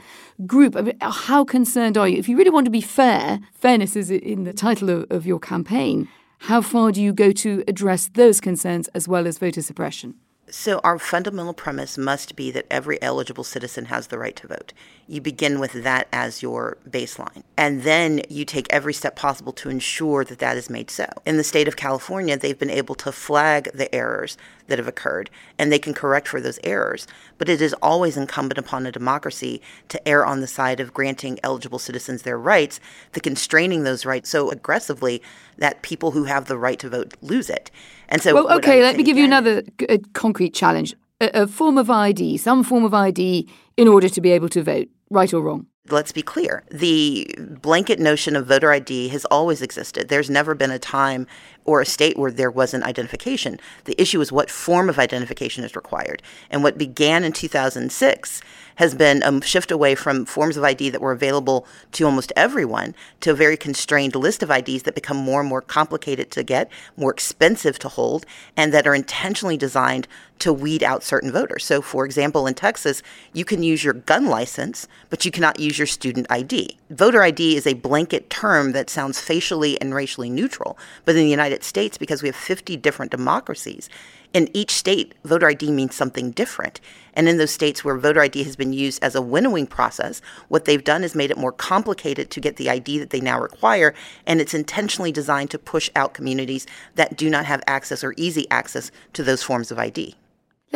group. 0.47 0.77
I 0.77 0.83
mean, 0.83 0.97
how 1.01 1.45
concerned 1.45 1.99
are 1.99 2.09
you? 2.09 2.17
If 2.17 2.29
you 2.29 2.37
really 2.37 2.51
want 2.51 2.65
to 2.67 2.71
be 2.71 2.81
fair, 2.81 3.41
fairness 3.53 3.97
is 3.97 4.11
in 4.11 4.45
the 4.45 4.53
title 4.53 4.89
of, 4.89 5.11
of 5.11 5.27
your 5.27 5.41
campaign. 5.41 6.09
How 6.39 6.61
far 6.61 6.93
do 6.93 7.03
you 7.03 7.13
go 7.13 7.33
to 7.33 7.65
address 7.67 8.09
those 8.09 8.41
concerns 8.41 8.89
as 8.89 9.09
well 9.09 9.27
as 9.27 9.39
voter 9.39 9.63
suppression? 9.63 10.15
So, 10.49 10.79
our 10.85 10.97
fundamental 11.01 11.55
premise 11.55 11.99
must 11.99 12.37
be 12.37 12.53
that 12.53 12.67
every 12.71 13.03
eligible 13.03 13.43
citizen 13.43 13.87
has 13.87 14.07
the 14.07 14.19
right 14.19 14.37
to 14.37 14.47
vote. 14.47 14.73
You 15.09 15.21
begin 15.21 15.59
with 15.59 15.73
that 15.83 16.07
as 16.13 16.41
your 16.41 16.79
baseline. 16.89 17.43
And 17.57 17.83
then 17.83 18.23
you 18.29 18.45
take 18.45 18.69
every 18.71 18.95
step 18.95 19.17
possible 19.17 19.53
to 19.55 19.71
ensure 19.71 20.25
that 20.25 20.39
that 20.39 20.57
is 20.57 20.71
made 20.71 20.89
so. 20.89 21.07
In 21.25 21.37
the 21.37 21.43
state 21.43 21.67
of 21.67 21.75
California, 21.75 22.37
they've 22.37 22.57
been 22.57 22.71
able 22.71 22.95
to 22.95 23.11
flag 23.11 23.71
the 23.75 23.93
errors 23.93 24.39
that 24.69 24.79
have 24.79 24.87
occurred 24.87 25.31
and 25.59 25.73
they 25.73 25.81
can 25.81 25.95
correct 25.95 26.29
for 26.29 26.41
those 26.41 26.61
errors. 26.63 27.09
But 27.39 27.49
it 27.49 27.61
is 27.61 27.75
always 27.83 28.17
incumbent 28.17 28.59
upon 28.59 28.87
a 28.87 28.93
democracy 28.93 29.61
to 29.89 30.09
err 30.09 30.25
on 30.25 30.43
the 30.43 30.47
side 30.47 30.79
of 30.79 30.95
granting 30.95 31.41
eligible 31.43 31.81
citizens 31.81 32.23
their 32.23 32.39
rights, 32.39 32.79
the 33.15 33.21
constraining 33.21 33.83
those 33.83 34.07
rights 34.07 34.31
so 34.31 34.51
aggressively 34.51 35.23
that 35.59 35.83
people 35.83 36.13
who 36.13 36.25
have 36.25 36.47
the 36.47 36.59
right 36.59 36.79
to 36.79 36.89
vote 36.89 37.15
lose 37.21 37.51
it. 37.51 37.73
And 38.09 38.23
so, 38.23 38.35
well, 38.35 38.57
okay, 38.59 38.83
let 38.83 38.97
me 38.97 39.03
give 39.03 39.17
you 39.17 39.25
another 39.25 39.63
uh, 39.89 39.99
concrete 40.13 40.55
challenge: 40.55 40.95
a, 41.21 41.43
a 41.43 41.47
form 41.47 41.79
of 41.79 41.91
ID, 41.91 42.37
some 42.37 42.63
form 42.63 42.85
of 42.85 42.95
ID, 42.95 43.49
in 43.77 43.89
order 43.89 44.09
to 44.09 44.21
be 44.21 44.31
able 44.31 44.49
to 44.51 44.63
vote, 44.63 44.89
right 45.11 45.33
or 45.33 45.43
wrong 45.43 45.67
let's 45.91 46.13
be 46.13 46.23
clear 46.23 46.63
the 46.71 47.35
blanket 47.39 47.99
notion 47.99 48.37
of 48.37 48.47
voter 48.47 48.73
ID 48.73 49.09
has 49.09 49.25
always 49.27 49.63
existed. 49.63 50.09
There's 50.09 50.31
never 50.31 50.55
been 50.55 50.71
a 50.71 50.79
time 50.79 51.27
or 51.65 51.81
a 51.81 51.87
state 51.87 52.17
where 52.17 52.31
there 52.31 52.51
wasn't 52.51 52.85
identification. 52.85 53.59
The 53.85 54.01
issue 54.01 54.21
is 54.21 54.31
what 54.31 54.51
form 54.51 54.89
of 54.89 54.99
identification 54.99 55.65
is 55.65 55.75
required. 55.75 56.23
And 56.51 56.63
what 56.63 56.79
began 56.79 57.25
in 57.25 57.33
2006 57.33 58.41
has 58.77 58.95
been 58.95 59.23
a 59.23 59.43
shift 59.43 59.71
away 59.71 59.95
from 59.95 60.25
forms 60.25 60.57
of 60.57 60.65
ID 60.65 60.91
that 60.91 61.01
were 61.01 61.13
available 61.13 61.67
to 61.93 62.05
almost 62.05 62.33
everyone 62.37 62.95
to 63.21 63.31
a 63.31 63.35
very 63.35 63.57
constrained 63.57 64.15
list 64.15 64.43
of 64.43 64.51
IDs 64.51 64.85
that 64.85 64.95
become 64.95 65.17
more 65.17 65.41
and 65.41 65.49
more 65.49 65.63
complicated 65.63 66.31
to 66.31 66.43
get, 66.43 66.71
more 66.97 67.11
expensive 67.11 67.79
to 67.81 67.89
hold, 67.89 68.25
and 68.57 68.73
that 68.73 68.87
are 68.87 68.95
intentionally 68.95 69.57
designed 69.57 70.07
to 70.39 70.53
weed 70.53 70.83
out 70.83 71.03
certain 71.03 71.33
voters. 71.33 71.65
So, 71.65 71.81
for 71.83 72.05
example, 72.05 72.47
in 72.47 72.55
Texas, 72.55 73.03
you 73.33 73.45
can 73.45 73.63
use 73.63 73.83
your 73.83 73.95
gun 73.95 74.27
license, 74.27 74.87
but 75.11 75.25
you 75.25 75.31
cannot 75.31 75.61
use 75.61 75.79
your 75.79 75.87
student 75.87 76.27
ID. 76.31 76.77
Voter 76.91 77.23
ID 77.23 77.57
is 77.57 77.67
a 77.67 77.75
blanket 77.75 78.31
term 78.31 78.73
that 78.73 78.91
sounds 78.91 79.21
facially 79.21 79.81
and 79.81 79.95
racially 79.95 80.31
neutral, 80.31 80.79
but 81.05 81.17
in 81.17 81.23
the 81.23 81.31
United 81.31 81.65
States, 81.65 81.99
because 81.99 82.23
we 82.23 82.29
have 82.29 82.37
50 82.37 82.77
different 82.77 83.11
democracies, 83.11 83.89
in 84.37 84.51
each 84.53 84.73
state, 84.73 85.15
voter 85.25 85.49
ID 85.49 85.71
means 85.71 85.95
something 85.95 86.31
different. 86.31 86.81
And 87.15 87.27
in 87.27 87.39
those 87.39 87.53
states 87.53 87.83
where 87.83 87.97
voter 87.97 88.21
ID 88.21 88.43
has 88.43 88.55
been 88.55 88.75
used 88.75 89.03
as 89.03 89.15
a 89.15 89.23
winnowing 89.23 89.67
process, 89.67 90.21
what 90.49 90.67
they've 90.67 90.85
done 90.85 91.05
is 91.05 91.15
made 91.15 91.31
it 91.31 91.39
more 91.39 91.53
complicated 91.53 92.31
to 92.31 92.41
get 92.41 92.57
the 92.57 92.69
ID 92.69 92.99
that 92.99 93.11
they 93.11 93.21
now 93.21 93.41
require. 93.41 93.95
And 94.27 94.39
it's 94.39 94.53
intentionally 94.53 95.11
designed 95.11 95.51
to 95.53 95.59
push 95.59 95.89
out 95.97 96.13
communities 96.13 96.67
that 96.97 97.17
do 97.17 97.31
not 97.31 97.47
have 97.47 97.63
access 97.67 98.05
or 98.05 98.13
easy 98.19 98.47
access 98.51 98.91
to 99.15 99.23
those 99.23 99.43
forms 99.43 99.71
of 99.71 99.79
ID. 99.79 100.15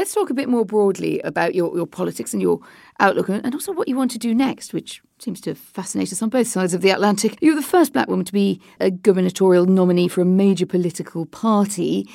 Let's 0.01 0.15
talk 0.15 0.31
a 0.31 0.35
bit 0.35 0.49
more 0.49 0.65
broadly 0.65 1.21
about 1.25 1.55
your, 1.55 1.77
your 1.77 1.87
politics 1.87 2.33
and 2.33 2.41
your 2.41 2.61
outlook 3.01 3.29
and 3.29 3.53
also 3.53 3.71
what 3.71 3.87
you 3.87 3.97
want 3.97 4.11
to 4.13 4.19
do 4.19 4.35
next, 4.35 4.73
which 4.73 5.03
seems 5.19 5.43
to 5.43 5.55
fascinate 5.55 6.11
us 6.11 6.23
on 6.23 6.31
both 6.31 6.47
sides 6.47 6.73
of 6.73 6.81
the 6.81 6.89
Atlantic. 6.89 7.37
You're 7.43 7.55
the 7.55 7.61
first 7.61 7.93
black 7.93 8.09
woman 8.09 8.25
to 8.25 8.33
be 8.33 8.63
a 8.81 8.91
gubernatorial 8.91 9.67
nominee 9.67 10.09
for 10.09 10.23
a 10.23 10.25
major 10.25 10.65
political 10.65 11.27
party. 11.27 12.09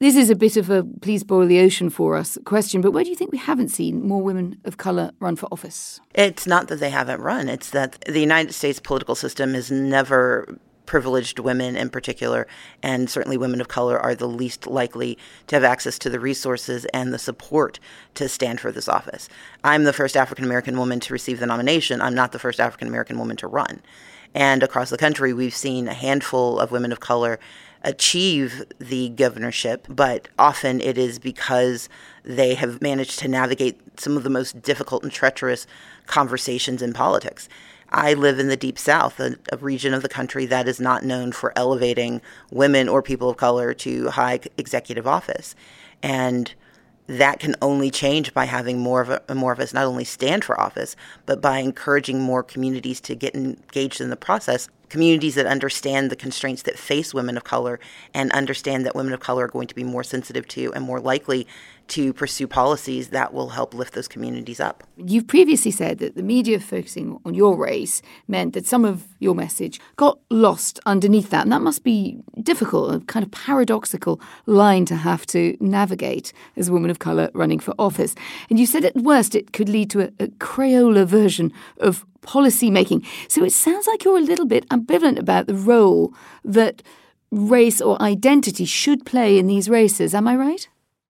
This 0.00 0.16
is 0.16 0.30
a 0.30 0.34
bit 0.34 0.56
of 0.56 0.68
a 0.68 0.82
please 1.00 1.22
boil 1.22 1.46
the 1.46 1.60
ocean 1.60 1.90
for 1.90 2.16
us 2.16 2.38
question, 2.44 2.80
but 2.80 2.90
where 2.90 3.04
do 3.04 3.10
you 3.10 3.14
think 3.14 3.30
we 3.30 3.38
haven't 3.38 3.68
seen 3.68 4.04
more 4.04 4.20
women 4.20 4.60
of 4.64 4.76
colour 4.76 5.12
run 5.20 5.36
for 5.36 5.46
office? 5.52 6.00
It's 6.16 6.44
not 6.44 6.66
that 6.66 6.80
they 6.80 6.90
haven't 6.90 7.20
run, 7.20 7.48
it's 7.48 7.70
that 7.70 8.00
the 8.00 8.18
United 8.18 8.52
States 8.52 8.80
political 8.80 9.14
system 9.14 9.54
has 9.54 9.70
never 9.70 10.58
privileged 10.88 11.38
women 11.38 11.76
in 11.76 11.90
particular, 11.90 12.46
and 12.82 13.10
certainly 13.10 13.36
women 13.36 13.60
of 13.60 13.68
color, 13.68 14.00
are 14.00 14.14
the 14.14 14.26
least 14.26 14.66
likely 14.66 15.18
to 15.46 15.54
have 15.54 15.62
access 15.62 15.98
to 15.98 16.08
the 16.08 16.18
resources 16.18 16.86
and 16.86 17.12
the 17.12 17.18
support 17.18 17.78
to 18.14 18.26
stand 18.26 18.58
for 18.58 18.72
this 18.72 18.88
office. 18.88 19.28
I'm 19.62 19.84
the 19.84 19.92
first 19.92 20.16
African 20.16 20.46
American 20.46 20.78
woman 20.78 20.98
to 21.00 21.12
receive 21.12 21.40
the 21.40 21.46
nomination. 21.46 22.00
I'm 22.00 22.14
not 22.14 22.32
the 22.32 22.38
first 22.38 22.58
African 22.58 22.88
American 22.88 23.18
woman 23.18 23.36
to 23.36 23.46
run. 23.46 23.82
And 24.34 24.62
across 24.62 24.88
the 24.88 24.96
country, 24.96 25.34
we've 25.34 25.54
seen 25.54 25.88
a 25.88 25.94
handful 25.94 26.58
of 26.58 26.70
women 26.70 26.90
of 26.90 27.00
color 27.00 27.38
achieve 27.84 28.64
the 28.78 29.10
governorship, 29.10 29.86
but 29.90 30.28
often 30.38 30.80
it 30.80 30.96
is 30.96 31.18
because 31.18 31.88
they 32.24 32.54
have 32.54 32.80
managed 32.80 33.18
to 33.18 33.28
navigate 33.28 33.78
some 34.00 34.16
of 34.16 34.22
the 34.22 34.30
most 34.30 34.62
difficult 34.62 35.02
and 35.02 35.12
treacherous 35.12 35.66
conversations 36.06 36.80
in 36.80 36.94
politics. 36.94 37.46
I 37.90 38.14
live 38.14 38.38
in 38.38 38.48
the 38.48 38.56
Deep 38.56 38.78
South, 38.78 39.18
a, 39.18 39.36
a, 39.50 39.56
region 39.56 39.94
of 39.94 40.02
the 40.02 40.08
country 40.08 40.46
that 40.46 40.68
is 40.68 40.80
not 40.80 41.04
known 41.04 41.32
for 41.32 41.52
elevating 41.56 42.20
women 42.50 42.88
or 42.88 43.02
people 43.02 43.30
of 43.30 43.36
color 43.36 43.72
to 43.74 44.10
high 44.10 44.40
executive 44.58 45.06
office. 45.06 45.54
And 46.02 46.52
that 47.08 47.40
can 47.40 47.56
only 47.62 47.90
change 47.90 48.34
by 48.34 48.44
having 48.44 48.78
more 48.78 49.00
of 49.00 49.22
a, 49.28 49.34
more 49.34 49.52
of 49.52 49.60
us 49.60 49.72
not 49.72 49.86
only 49.86 50.04
stand 50.04 50.44
for 50.44 50.60
office, 50.60 50.94
but 51.24 51.40
by 51.40 51.58
encouraging 51.58 52.20
more 52.20 52.42
communities 52.42 53.00
to 53.00 53.14
get 53.14 53.34
engaged 53.34 54.00
in 54.00 54.10
the 54.10 54.16
process. 54.16 54.68
Communities 54.90 55.34
that 55.34 55.46
understand 55.46 56.10
the 56.10 56.16
constraints 56.16 56.62
that 56.62 56.78
face 56.78 57.14
women 57.14 57.38
of 57.38 57.44
color 57.44 57.80
and 58.12 58.30
understand 58.32 58.84
that 58.84 58.94
women 58.94 59.14
of 59.14 59.20
color 59.20 59.44
are 59.44 59.48
going 59.48 59.66
to 59.66 59.74
be 59.74 59.84
more 59.84 60.04
sensitive 60.04 60.46
to 60.48 60.72
and 60.74 60.84
more 60.84 61.00
likely 61.00 61.46
to 61.88 62.12
pursue 62.12 62.46
policies 62.46 63.08
that 63.08 63.32
will 63.32 63.50
help 63.50 63.74
lift 63.74 63.94
those 63.94 64.08
communities 64.08 64.60
up. 64.60 64.84
You've 64.96 65.26
previously 65.26 65.70
said 65.70 65.98
that 65.98 66.14
the 66.14 66.22
media 66.22 66.60
focusing 66.60 67.18
on 67.24 67.34
your 67.34 67.56
race 67.56 68.02
meant 68.26 68.54
that 68.54 68.66
some 68.66 68.84
of 68.84 69.06
your 69.18 69.34
message 69.34 69.80
got 69.96 70.18
lost 70.30 70.78
underneath 70.86 71.30
that. 71.30 71.42
And 71.42 71.52
that 71.52 71.62
must 71.62 71.84
be 71.84 72.18
difficult, 72.42 72.94
a 72.94 73.00
kind 73.00 73.24
of 73.24 73.30
paradoxical 73.30 74.20
line 74.46 74.84
to 74.86 74.96
have 74.96 75.26
to 75.26 75.56
navigate 75.60 76.32
as 76.56 76.68
a 76.68 76.72
woman 76.72 76.90
of 76.90 76.98
colour 76.98 77.30
running 77.34 77.58
for 77.58 77.74
office. 77.78 78.14
And 78.50 78.58
you 78.58 78.66
said 78.66 78.84
at 78.84 78.94
worst 78.94 79.34
it 79.34 79.52
could 79.52 79.68
lead 79.68 79.90
to 79.90 80.00
a, 80.00 80.06
a 80.20 80.28
Crayola 80.28 81.06
version 81.06 81.52
of 81.78 82.04
policy 82.20 82.70
making. 82.70 83.06
So 83.28 83.44
it 83.44 83.52
sounds 83.52 83.86
like 83.86 84.04
you're 84.04 84.18
a 84.18 84.20
little 84.20 84.46
bit 84.46 84.68
ambivalent 84.68 85.18
about 85.18 85.46
the 85.46 85.54
role 85.54 86.12
that 86.44 86.82
race 87.30 87.80
or 87.80 88.00
identity 88.00 88.64
should 88.64 89.04
play 89.04 89.38
in 89.38 89.46
these 89.46 89.68
races. 89.68 90.14
Am 90.14 90.28
I 90.28 90.36
right? 90.36 90.68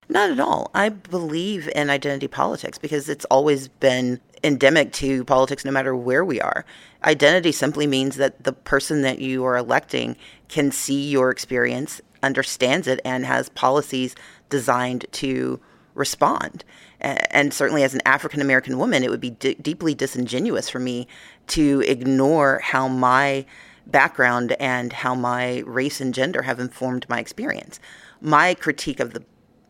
Not 0.09 0.31
at 0.31 0.41
all. 0.41 0.71
I 0.75 0.89
believe 0.89 1.69
in 1.75 1.91
identity 1.91 2.29
politics 2.29 2.79
because 2.79 3.09
it's 3.09 3.27
always 3.27 3.69
been 3.69 4.21
endemic 4.43 4.93
to 4.95 5.25
politics 5.25 5.65
no 5.65 5.71
matter 5.71 5.95
where 5.95 6.25
we 6.25 6.41
are. 6.41 6.65
Identity 7.05 7.53
simply 7.53 7.87
means 7.87 8.17
that 8.17 8.45
the 8.45 8.53
person 8.53 9.03
that 9.03 9.19
you 9.19 9.45
are 9.45 9.57
electing 9.57 10.17
can 10.49 10.73
see 10.73 11.11
your 11.11 11.31
experience, 11.31 12.01
understands 12.23 12.87
it, 12.87 13.01
and 13.05 13.27
has 13.27 13.51
policies 13.51 14.15
designed 14.49 15.05
to 15.13 15.61
respond. 15.95 16.65
And 17.01 17.53
certainly, 17.53 17.83
as 17.83 17.95
an 17.95 18.03
African 18.07 18.41
American 18.41 18.79
woman, 18.79 19.05
it 19.05 19.11
would 19.11 19.21
be 19.21 19.31
d- 19.31 19.55
deeply 19.55 19.95
disingenuous 19.95 20.69
for 20.69 20.79
me 20.79 21.07
to 21.49 21.83
ignore 21.87 22.61
how 22.63 22.89
my 22.89 23.45
background 23.87 24.57
and 24.59 24.93
how 24.93 25.15
my 25.15 25.63
race 25.67 26.01
and 26.01 26.15
gender 26.15 26.43
have 26.43 26.59
informed 26.59 27.07
my 27.09 27.21
experience. 27.21 27.79
My 28.21 28.55
critique 28.55 29.01
of 29.01 29.13
the 29.13 29.23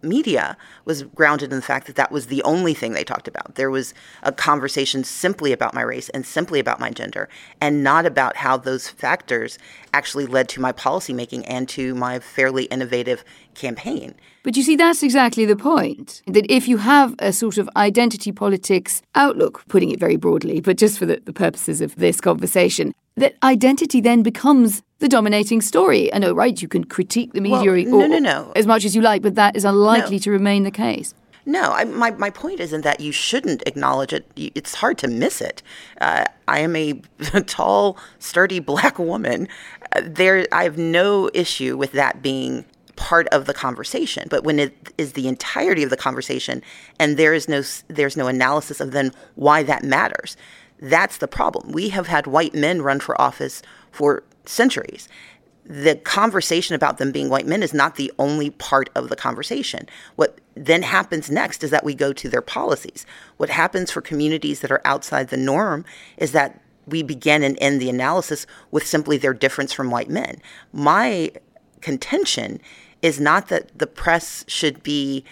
media 0.03 0.57
was 0.85 1.03
grounded 1.03 1.53
in 1.53 1.57
the 1.57 1.65
fact 1.65 1.87
that 1.87 1.97
that 1.97 2.13
was 2.13 2.27
the 2.27 2.43
only 2.43 2.75
thing 2.75 2.93
they 2.93 3.05
talked 3.05 3.29
about. 3.29 3.55
There 3.55 3.71
was 3.71 3.95
a 4.23 4.33
conversation 4.33 5.05
simply 5.05 5.53
about 5.53 5.75
my 5.75 5.83
race 5.83 6.09
and 6.11 6.25
simply 6.25 6.61
about 6.61 6.81
my 6.81 6.91
gender, 6.91 7.29
and 7.61 7.83
not 7.83 8.07
about 8.07 8.37
how 8.37 8.57
those 8.57 8.89
factors 8.89 9.59
actually 9.93 10.27
led 10.27 10.49
to 10.51 10.61
my 10.61 10.73
policymaking 10.73 11.45
and 11.47 11.69
to 11.71 11.95
my 11.95 12.19
fairly 12.19 12.65
innovative 12.65 13.25
campaign. 13.55 14.15
But 14.43 14.57
you 14.57 14.63
see, 14.63 14.77
that's 14.77 15.03
exactly 15.03 15.45
the 15.45 15.57
point. 15.57 16.23
That 16.27 16.47
if 16.51 16.69
you 16.69 16.79
have 16.79 17.15
a 17.19 17.33
sort 17.33 17.59
of 17.59 17.69
identity 17.77 18.33
politics 18.33 19.03
outlook, 19.15 19.65
putting 19.69 19.91
it 19.91 20.01
very 20.01 20.17
broadly, 20.17 20.61
but 20.61 20.79
just 20.79 20.99
for 20.99 21.07
the, 21.07 21.21
the 21.25 21.33
purposes 21.33 21.81
of 21.81 21.97
this 21.97 22.21
conversation, 22.21 22.95
that 23.21 23.37
identity 23.43 24.01
then 24.01 24.23
becomes 24.23 24.83
the 24.99 25.09
dominating 25.09 25.61
story. 25.61 26.13
I 26.13 26.19
know, 26.19 26.33
right? 26.33 26.61
You 26.61 26.69
can 26.69 26.85
critique 26.85 27.33
the 27.33 27.41
media 27.41 27.71
well, 27.71 28.01
no, 28.01 28.07
no, 28.07 28.19
no. 28.19 28.53
as 28.57 28.67
much 28.67 28.85
as 28.85 28.97
you 28.97 29.03
like, 29.03 29.23
but 29.23 29.35
that 29.37 29.57
is 29.57 29.65
unlikely 29.65 30.17
no. 30.17 30.21
to 30.21 30.31
remain 30.31 30.65
the 30.65 30.71
case. 30.71 31.15
No, 31.47 31.73
I, 31.73 31.85
my, 31.85 32.11
my 32.11 32.29
point 32.29 32.61
isn't 32.61 32.83
that 32.83 33.01
you 33.01 33.11
shouldn't 33.11 33.63
acknowledge 33.67 34.13
it. 34.13 34.31
It's 34.37 34.75
hard 34.75 34.99
to 34.99 35.09
miss 35.09 35.41
it. 35.41 35.63
Uh, 35.99 36.27
I 36.47 36.59
am 36.59 36.77
a 36.77 37.01
tall, 37.47 37.97
sturdy 38.19 38.61
black 38.61 38.99
woman. 38.99 39.49
Uh, 39.97 40.03
there, 40.05 40.47
I 40.53 40.65
have 40.65 40.77
no 40.77 41.31
issue 41.33 41.79
with 41.79 41.93
that 41.93 42.21
being 42.21 42.67
part 42.97 43.29
of 43.29 43.47
the 43.47 43.55
conversation. 43.55 44.27
But 44.29 44.45
when 44.45 44.59
it 44.59 44.93
is 44.99 45.13
the 45.13 45.27
entirety 45.29 45.83
of 45.83 45.89
the 45.89 45.97
conversation 45.97 46.63
and 46.99 47.17
there 47.17 47.33
is 47.33 47.49
no 47.49 47.63
there's 47.87 48.17
no 48.17 48.27
analysis 48.27 48.81
of 48.81 48.91
then 48.91 49.13
why 49.37 49.63
that 49.63 49.85
matters, 49.85 50.37
that's 50.81 51.19
the 51.19 51.29
problem. 51.29 51.73
We 51.73 51.91
have 51.91 52.07
had 52.07 52.27
white 52.27 52.55
men 52.55 52.83
run 52.83 53.01
for 53.01 53.21
office 53.21 53.63
for 53.91 54.23
centuries. 54.45 55.09
The 55.65 55.97
conversation 55.97 56.75
about 56.75 56.99
them 56.99 57.13
being 57.13 57.29
white 57.29 57.47
men 57.47 57.63
is 57.63 57.75
not 57.75 57.97
the 57.97 58.13
only 58.19 58.51
part 58.51 58.89
of 58.95 59.11
the 59.11 59.17
conversation. 59.17 59.87
What 60.17 60.41
then 60.55 60.83
happens 60.83 61.31
next 61.31 61.63
is 61.63 61.71
that 61.71 61.85
we 61.85 61.95
go 61.95 62.13
to 62.15 62.29
their 62.29 62.41
policies. 62.41 63.05
What 63.37 63.51
happens 63.51 63.91
for 63.91 64.01
communities 64.01 64.61
that 64.61 64.71
are 64.71 64.81
outside 64.85 65.29
the 65.29 65.37
norm 65.37 65.85
is 66.17 66.33
that 66.33 66.61
we 66.87 67.03
begin 67.03 67.43
and 67.43 67.59
end 67.61 67.81
the 67.81 67.91
analysis 67.91 68.47
with 68.71 68.87
simply 68.87 69.19
their 69.19 69.35
difference 69.35 69.73
from 69.73 69.91
white 69.91 70.09
men. 70.09 70.41
My 70.73 71.33
contention 71.83 72.61
is 73.03 73.21
not 73.21 73.49
that 73.49 73.79
the 73.79 73.87
press 73.87 74.45
should 74.49 74.83
be 74.83 75.25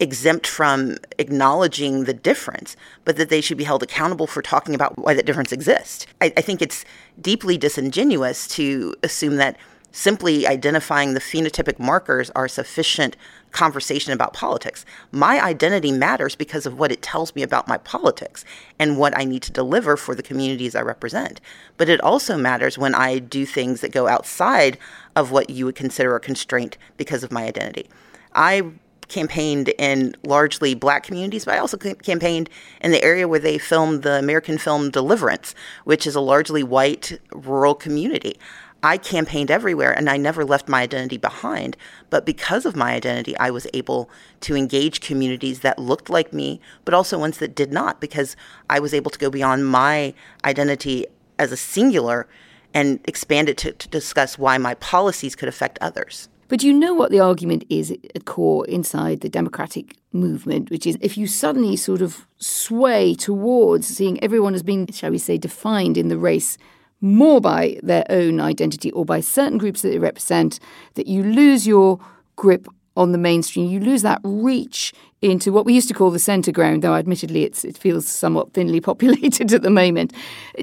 exempt 0.00 0.46
from 0.46 0.96
acknowledging 1.18 2.04
the 2.04 2.14
difference, 2.14 2.74
but 3.04 3.16
that 3.16 3.28
they 3.28 3.40
should 3.40 3.58
be 3.58 3.64
held 3.64 3.82
accountable 3.82 4.26
for 4.26 4.42
talking 4.42 4.74
about 4.74 4.98
why 4.98 5.14
that 5.14 5.26
difference 5.26 5.52
exists. 5.52 6.06
I, 6.20 6.32
I 6.36 6.40
think 6.40 6.62
it's 6.62 6.84
deeply 7.20 7.58
disingenuous 7.58 8.48
to 8.48 8.94
assume 9.02 9.36
that 9.36 9.56
simply 9.92 10.46
identifying 10.46 11.14
the 11.14 11.20
phenotypic 11.20 11.78
markers 11.78 12.30
are 12.30 12.48
sufficient 12.48 13.16
conversation 13.50 14.12
about 14.12 14.32
politics. 14.32 14.84
My 15.10 15.42
identity 15.42 15.90
matters 15.90 16.36
because 16.36 16.64
of 16.64 16.78
what 16.78 16.92
it 16.92 17.02
tells 17.02 17.34
me 17.34 17.42
about 17.42 17.68
my 17.68 17.76
politics 17.78 18.44
and 18.78 18.96
what 18.96 19.16
I 19.18 19.24
need 19.24 19.42
to 19.42 19.52
deliver 19.52 19.96
for 19.96 20.14
the 20.14 20.22
communities 20.22 20.74
I 20.74 20.82
represent. 20.82 21.40
But 21.76 21.88
it 21.88 22.00
also 22.00 22.36
matters 22.36 22.78
when 22.78 22.94
I 22.94 23.18
do 23.18 23.44
things 23.44 23.80
that 23.80 23.92
go 23.92 24.06
outside 24.06 24.78
of 25.16 25.32
what 25.32 25.50
you 25.50 25.64
would 25.64 25.74
consider 25.74 26.14
a 26.14 26.20
constraint 26.20 26.78
because 26.96 27.24
of 27.24 27.32
my 27.32 27.44
identity. 27.44 27.90
I 28.32 28.72
campaigned 29.10 29.68
in 29.78 30.14
largely 30.22 30.74
black 30.74 31.02
communities, 31.02 31.44
but 31.44 31.54
I 31.54 31.58
also 31.58 31.76
campaigned 31.76 32.48
in 32.80 32.90
the 32.90 33.04
area 33.04 33.28
where 33.28 33.38
they 33.38 33.58
filmed 33.58 34.02
the 34.02 34.18
American 34.18 34.56
film 34.56 34.90
Deliverance, 34.90 35.54
which 35.84 36.06
is 36.06 36.14
a 36.14 36.20
largely 36.20 36.62
white 36.62 37.20
rural 37.32 37.74
community. 37.74 38.38
I 38.82 38.96
campaigned 38.96 39.50
everywhere 39.50 39.92
and 39.92 40.08
I 40.08 40.16
never 40.16 40.42
left 40.42 40.66
my 40.66 40.80
identity 40.80 41.18
behind. 41.18 41.76
But 42.08 42.24
because 42.24 42.64
of 42.64 42.76
my 42.76 42.92
identity, 42.92 43.36
I 43.36 43.50
was 43.50 43.66
able 43.74 44.08
to 44.40 44.56
engage 44.56 45.02
communities 45.02 45.60
that 45.60 45.78
looked 45.78 46.08
like 46.08 46.32
me, 46.32 46.62
but 46.86 46.94
also 46.94 47.18
ones 47.18 47.36
that 47.38 47.54
did 47.54 47.72
not, 47.72 48.00
because 48.00 48.36
I 48.70 48.80
was 48.80 48.94
able 48.94 49.10
to 49.10 49.18
go 49.18 49.28
beyond 49.28 49.66
my 49.66 50.14
identity 50.46 51.04
as 51.38 51.52
a 51.52 51.58
singular 51.58 52.26
and 52.72 53.00
expand 53.04 53.50
it 53.50 53.58
to, 53.58 53.72
to 53.72 53.88
discuss 53.88 54.38
why 54.38 54.56
my 54.56 54.74
policies 54.74 55.36
could 55.36 55.48
affect 55.48 55.78
others. 55.82 56.29
But 56.50 56.64
you 56.64 56.72
know 56.72 56.94
what 56.94 57.12
the 57.12 57.20
argument 57.20 57.64
is 57.70 57.92
at 57.92 58.24
core 58.24 58.66
inside 58.66 59.20
the 59.20 59.28
democratic 59.28 59.96
movement, 60.12 60.68
which 60.68 60.84
is 60.84 60.98
if 61.00 61.16
you 61.16 61.28
suddenly 61.28 61.76
sort 61.76 62.02
of 62.02 62.26
sway 62.38 63.14
towards 63.14 63.86
seeing 63.86 64.20
everyone 64.20 64.54
as 64.54 64.64
being, 64.64 64.88
shall 64.88 65.12
we 65.12 65.18
say, 65.18 65.38
defined 65.38 65.96
in 65.96 66.08
the 66.08 66.18
race 66.18 66.58
more 67.00 67.40
by 67.40 67.78
their 67.84 68.04
own 68.10 68.40
identity 68.40 68.90
or 68.90 69.04
by 69.04 69.20
certain 69.20 69.58
groups 69.58 69.82
that 69.82 69.90
they 69.90 70.00
represent, 70.00 70.58
that 70.94 71.06
you 71.06 71.22
lose 71.22 71.68
your 71.68 72.00
grip 72.34 72.66
on 73.00 73.12
the 73.12 73.18
mainstream. 73.18 73.66
You 73.66 73.80
lose 73.80 74.02
that 74.02 74.20
reach 74.22 74.92
into 75.22 75.52
what 75.52 75.64
we 75.64 75.72
used 75.72 75.88
to 75.88 75.94
call 75.94 76.10
the 76.10 76.18
centre 76.18 76.52
ground, 76.52 76.82
though 76.82 76.94
admittedly 76.94 77.44
it 77.44 77.56
feels 77.78 78.06
somewhat 78.06 78.52
thinly 78.52 78.80
populated 78.90 79.52
at 79.52 79.62
the 79.62 79.70
moment. 79.70 80.12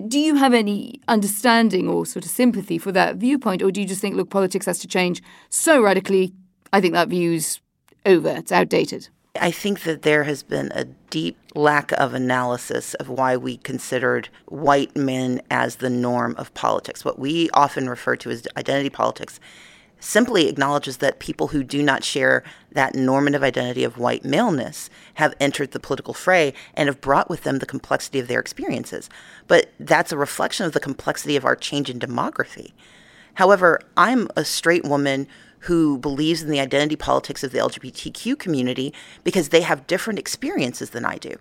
Do 0.07 0.19
you 0.19 0.35
have 0.35 0.53
any 0.53 1.01
understanding 1.07 1.89
or 1.89 2.05
sort 2.05 2.25
of 2.25 2.31
sympathy 2.31 2.77
for 2.77 2.91
that 2.91 3.15
viewpoint, 3.15 3.63
or 3.63 3.71
do 3.71 3.81
you 3.81 3.87
just 3.87 4.01
think, 4.01 4.15
look, 4.15 4.29
politics 4.29 4.67
has 4.67 4.77
to 4.79 4.87
change 4.87 5.21
so 5.49 5.81
radically? 5.81 6.31
I 6.71 6.79
think 6.79 6.93
that 6.93 7.09
view's 7.09 7.59
over, 8.05 8.29
it's 8.29 8.51
outdated. 8.51 9.09
I 9.39 9.51
think 9.51 9.81
that 9.81 10.03
there 10.03 10.23
has 10.23 10.43
been 10.43 10.71
a 10.73 10.85
deep 11.09 11.37
lack 11.55 11.91
of 11.93 12.13
analysis 12.13 12.93
of 12.95 13.09
why 13.09 13.37
we 13.37 13.57
considered 13.57 14.29
white 14.47 14.95
men 14.95 15.41
as 15.49 15.77
the 15.77 15.89
norm 15.89 16.35
of 16.37 16.53
politics. 16.53 17.03
What 17.03 17.19
we 17.19 17.49
often 17.53 17.89
refer 17.89 18.15
to 18.17 18.29
as 18.29 18.47
identity 18.57 18.89
politics 18.89 19.39
simply 19.99 20.47
acknowledges 20.47 20.97
that 20.97 21.19
people 21.19 21.47
who 21.47 21.63
do 21.63 21.81
not 21.81 22.03
share 22.03 22.43
that 22.71 22.95
normative 22.95 23.43
identity 23.43 23.83
of 23.83 23.97
white 23.97 24.23
maleness 24.23 24.89
have 25.15 25.33
entered 25.39 25.71
the 25.71 25.79
political 25.79 26.13
fray 26.13 26.53
and 26.73 26.87
have 26.87 27.01
brought 27.01 27.29
with 27.29 27.43
them 27.43 27.59
the 27.59 27.65
complexity 27.65 28.19
of 28.19 28.27
their 28.27 28.39
experiences. 28.39 29.09
But 29.47 29.71
that's 29.79 30.11
a 30.11 30.17
reflection 30.17 30.65
of 30.65 30.73
the 30.73 30.79
complexity 30.79 31.35
of 31.35 31.45
our 31.45 31.55
change 31.55 31.89
in 31.89 31.99
demography. 31.99 32.73
However, 33.35 33.79
I'm 33.95 34.27
a 34.35 34.43
straight 34.43 34.83
woman 34.83 35.27
who 35.61 35.97
believes 35.97 36.41
in 36.41 36.49
the 36.49 36.59
identity 36.59 36.95
politics 36.95 37.43
of 37.43 37.51
the 37.51 37.57
LGBTQ 37.57 38.37
community 38.37 38.93
because 39.23 39.49
they 39.49 39.61
have 39.61 39.87
different 39.87 40.19
experiences 40.19 40.91
than 40.91 41.05
I 41.05 41.17
do. 41.17 41.35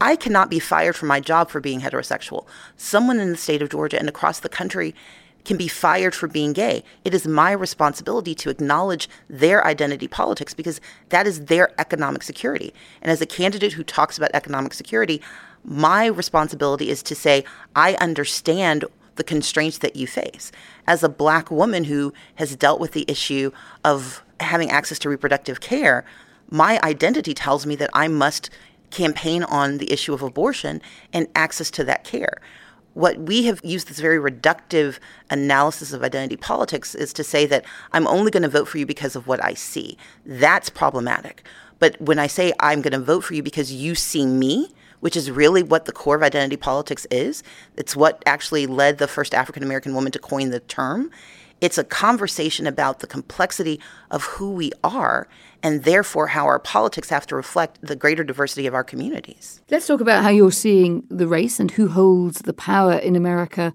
I 0.00 0.16
cannot 0.16 0.50
be 0.50 0.58
fired 0.58 0.96
from 0.96 1.08
my 1.08 1.20
job 1.20 1.48
for 1.48 1.60
being 1.60 1.80
heterosexual. 1.80 2.46
Someone 2.76 3.20
in 3.20 3.30
the 3.30 3.36
state 3.36 3.62
of 3.62 3.70
Georgia 3.70 4.00
and 4.00 4.08
across 4.08 4.40
the 4.40 4.48
country 4.48 4.96
can 5.44 5.56
be 5.56 5.68
fired 5.68 6.14
for 6.14 6.28
being 6.28 6.52
gay. 6.52 6.84
It 7.04 7.14
is 7.14 7.26
my 7.26 7.52
responsibility 7.52 8.34
to 8.36 8.50
acknowledge 8.50 9.08
their 9.28 9.66
identity 9.66 10.08
politics 10.08 10.54
because 10.54 10.80
that 11.08 11.26
is 11.26 11.46
their 11.46 11.72
economic 11.80 12.22
security. 12.22 12.72
And 13.00 13.10
as 13.10 13.20
a 13.20 13.26
candidate 13.26 13.72
who 13.72 13.84
talks 13.84 14.16
about 14.16 14.30
economic 14.34 14.74
security, 14.74 15.20
my 15.64 16.06
responsibility 16.06 16.90
is 16.90 17.02
to 17.04 17.14
say, 17.14 17.44
I 17.74 17.94
understand 17.94 18.84
the 19.16 19.24
constraints 19.24 19.78
that 19.78 19.96
you 19.96 20.06
face. 20.06 20.50
As 20.86 21.02
a 21.02 21.08
black 21.08 21.50
woman 21.50 21.84
who 21.84 22.12
has 22.36 22.56
dealt 22.56 22.80
with 22.80 22.92
the 22.92 23.04
issue 23.08 23.52
of 23.84 24.22
having 24.40 24.70
access 24.70 24.98
to 25.00 25.08
reproductive 25.08 25.60
care, 25.60 26.04
my 26.50 26.80
identity 26.82 27.34
tells 27.34 27.66
me 27.66 27.76
that 27.76 27.90
I 27.94 28.08
must 28.08 28.50
campaign 28.90 29.42
on 29.44 29.78
the 29.78 29.92
issue 29.92 30.12
of 30.12 30.22
abortion 30.22 30.82
and 31.12 31.26
access 31.34 31.70
to 31.72 31.84
that 31.84 32.04
care. 32.04 32.40
What 32.94 33.18
we 33.18 33.44
have 33.44 33.60
used 33.64 33.88
this 33.88 34.00
very 34.00 34.18
reductive 34.18 34.98
analysis 35.30 35.92
of 35.92 36.02
identity 36.02 36.36
politics 36.36 36.94
is 36.94 37.12
to 37.14 37.24
say 37.24 37.46
that 37.46 37.64
I'm 37.92 38.06
only 38.06 38.30
going 38.30 38.42
to 38.42 38.48
vote 38.48 38.68
for 38.68 38.78
you 38.78 38.86
because 38.86 39.16
of 39.16 39.26
what 39.26 39.42
I 39.42 39.54
see. 39.54 39.96
That's 40.26 40.68
problematic. 40.68 41.44
But 41.78 42.00
when 42.00 42.18
I 42.18 42.26
say 42.26 42.52
I'm 42.60 42.82
going 42.82 42.92
to 42.92 42.98
vote 42.98 43.24
for 43.24 43.34
you 43.34 43.42
because 43.42 43.72
you 43.72 43.94
see 43.94 44.26
me, 44.26 44.68
which 45.02 45.16
is 45.16 45.32
really 45.32 45.64
what 45.64 45.84
the 45.84 45.92
core 45.92 46.14
of 46.14 46.22
identity 46.22 46.56
politics 46.56 47.08
is. 47.10 47.42
It's 47.76 47.96
what 47.96 48.22
actually 48.24 48.68
led 48.68 48.98
the 48.98 49.08
first 49.08 49.34
African 49.34 49.64
American 49.64 49.94
woman 49.94 50.12
to 50.12 50.20
coin 50.20 50.50
the 50.50 50.60
term. 50.60 51.10
It's 51.62 51.78
a 51.78 51.84
conversation 51.84 52.66
about 52.66 52.98
the 52.98 53.06
complexity 53.06 53.78
of 54.10 54.24
who 54.24 54.50
we 54.50 54.72
are 54.82 55.28
and 55.62 55.84
therefore 55.84 56.26
how 56.26 56.44
our 56.46 56.58
politics 56.58 57.08
have 57.08 57.24
to 57.28 57.36
reflect 57.36 57.78
the 57.80 57.94
greater 57.94 58.24
diversity 58.24 58.66
of 58.66 58.74
our 58.74 58.82
communities. 58.82 59.62
Let's 59.70 59.86
talk 59.86 60.00
about 60.00 60.24
how 60.24 60.30
you're 60.30 60.50
seeing 60.50 61.04
the 61.08 61.28
race 61.28 61.60
and 61.60 61.70
who 61.70 61.86
holds 61.86 62.40
the 62.40 62.52
power 62.52 62.94
in 62.94 63.14
America 63.14 63.72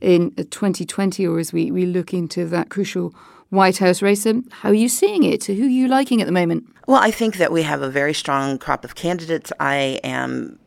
in 0.00 0.34
2020 0.34 1.24
or 1.28 1.38
as 1.38 1.52
we, 1.52 1.70
we 1.70 1.86
look 1.86 2.12
into 2.12 2.44
that 2.46 2.70
crucial 2.70 3.14
White 3.50 3.78
House 3.78 4.02
race. 4.02 4.26
And 4.26 4.52
How 4.52 4.70
are 4.70 4.74
you 4.74 4.88
seeing 4.88 5.22
it? 5.22 5.44
Who 5.44 5.64
are 5.64 5.68
you 5.68 5.86
liking 5.86 6.20
at 6.20 6.26
the 6.26 6.32
moment? 6.32 6.64
Well, 6.88 7.00
I 7.00 7.12
think 7.12 7.36
that 7.36 7.52
we 7.52 7.62
have 7.62 7.82
a 7.82 7.88
very 7.88 8.14
strong 8.14 8.58
crop 8.58 8.84
of 8.84 8.96
candidates. 8.96 9.52
I 9.60 10.00
am 10.02 10.58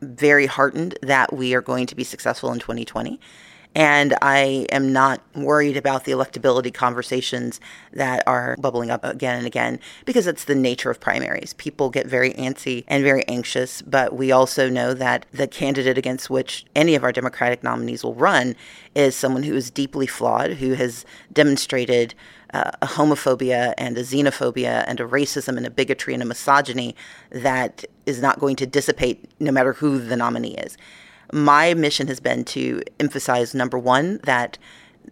very 0.00 0.46
heartened 0.46 0.96
that 1.02 1.32
we 1.32 1.54
are 1.54 1.60
going 1.60 1.86
to 1.86 1.96
be 1.96 2.04
successful 2.04 2.52
in 2.52 2.60
2020. 2.60 3.18
And 3.74 4.16
I 4.20 4.66
am 4.72 4.92
not 4.92 5.22
worried 5.34 5.76
about 5.76 6.04
the 6.04 6.10
electability 6.12 6.74
conversations 6.74 7.60
that 7.92 8.24
are 8.26 8.56
bubbling 8.58 8.90
up 8.90 9.04
again 9.04 9.38
and 9.38 9.46
again 9.46 9.78
because 10.04 10.26
it's 10.26 10.44
the 10.44 10.56
nature 10.56 10.90
of 10.90 10.98
primaries. 10.98 11.54
People 11.54 11.88
get 11.88 12.06
very 12.06 12.32
antsy 12.34 12.82
and 12.88 13.04
very 13.04 13.26
anxious, 13.28 13.80
but 13.82 14.12
we 14.16 14.32
also 14.32 14.68
know 14.68 14.92
that 14.94 15.24
the 15.32 15.46
candidate 15.46 15.96
against 15.96 16.28
which 16.28 16.66
any 16.74 16.96
of 16.96 17.04
our 17.04 17.12
Democratic 17.12 17.62
nominees 17.62 18.02
will 18.02 18.14
run 18.14 18.56
is 18.96 19.14
someone 19.14 19.44
who 19.44 19.54
is 19.54 19.70
deeply 19.70 20.06
flawed, 20.06 20.54
who 20.54 20.72
has 20.72 21.04
demonstrated 21.32 22.14
uh, 22.52 22.72
a 22.82 22.86
homophobia 22.86 23.72
and 23.78 23.96
a 23.96 24.02
xenophobia 24.02 24.84
and 24.88 24.98
a 24.98 25.06
racism 25.06 25.56
and 25.56 25.64
a 25.64 25.70
bigotry 25.70 26.12
and 26.12 26.22
a 26.22 26.26
misogyny 26.26 26.96
that 27.30 27.84
is 28.06 28.20
not 28.20 28.40
going 28.40 28.56
to 28.56 28.66
dissipate 28.66 29.30
no 29.38 29.52
matter 29.52 29.74
who 29.74 30.00
the 30.00 30.16
nominee 30.16 30.56
is. 30.56 30.76
My 31.32 31.74
mission 31.74 32.08
has 32.08 32.20
been 32.20 32.44
to 32.46 32.82
emphasize 32.98 33.54
number 33.54 33.78
one, 33.78 34.20
that 34.24 34.58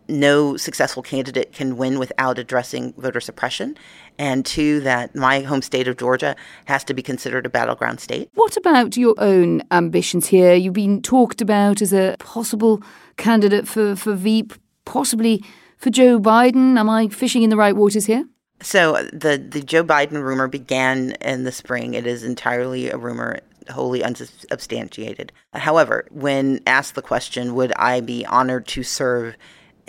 no 0.08 0.56
successful 0.56 1.02
candidate 1.02 1.52
can 1.52 1.76
win 1.76 1.98
without 1.98 2.38
addressing 2.38 2.92
voter 2.94 3.20
suppression. 3.20 3.76
And 4.18 4.44
two, 4.44 4.80
that 4.80 5.14
my 5.14 5.40
home 5.40 5.62
state 5.62 5.88
of 5.88 5.96
Georgia 5.96 6.34
has 6.66 6.84
to 6.84 6.94
be 6.94 7.02
considered 7.02 7.46
a 7.46 7.50
battleground 7.50 8.00
state. 8.00 8.30
What 8.34 8.56
about 8.56 8.96
your 8.96 9.14
own 9.18 9.62
ambitions 9.70 10.28
here? 10.28 10.54
You've 10.54 10.74
been 10.74 11.02
talked 11.02 11.40
about 11.40 11.80
as 11.82 11.92
a 11.92 12.16
possible 12.18 12.82
candidate 13.16 13.68
for, 13.68 13.96
for 13.96 14.14
Veep, 14.14 14.54
possibly 14.84 15.42
for 15.76 15.90
Joe 15.90 16.18
Biden. 16.18 16.78
Am 16.78 16.90
I 16.90 17.08
fishing 17.08 17.42
in 17.42 17.50
the 17.50 17.56
right 17.56 17.76
waters 17.76 18.06
here? 18.06 18.24
So 18.60 18.96
uh, 18.96 19.04
the 19.12 19.38
the 19.38 19.62
Joe 19.62 19.84
Biden 19.84 20.20
rumor 20.20 20.48
began 20.48 21.12
in 21.20 21.44
the 21.44 21.52
spring. 21.52 21.94
It 21.94 22.08
is 22.08 22.24
entirely 22.24 22.90
a 22.90 22.96
rumor, 22.96 23.38
wholly 23.70 24.02
unsubstantiated. 24.02 25.32
However, 25.54 26.06
when 26.10 26.60
asked 26.66 26.94
the 26.94 27.02
question, 27.02 27.54
would 27.54 27.72
I 27.74 28.00
be 28.00 28.24
honored 28.26 28.66
to 28.68 28.82
serve 28.82 29.36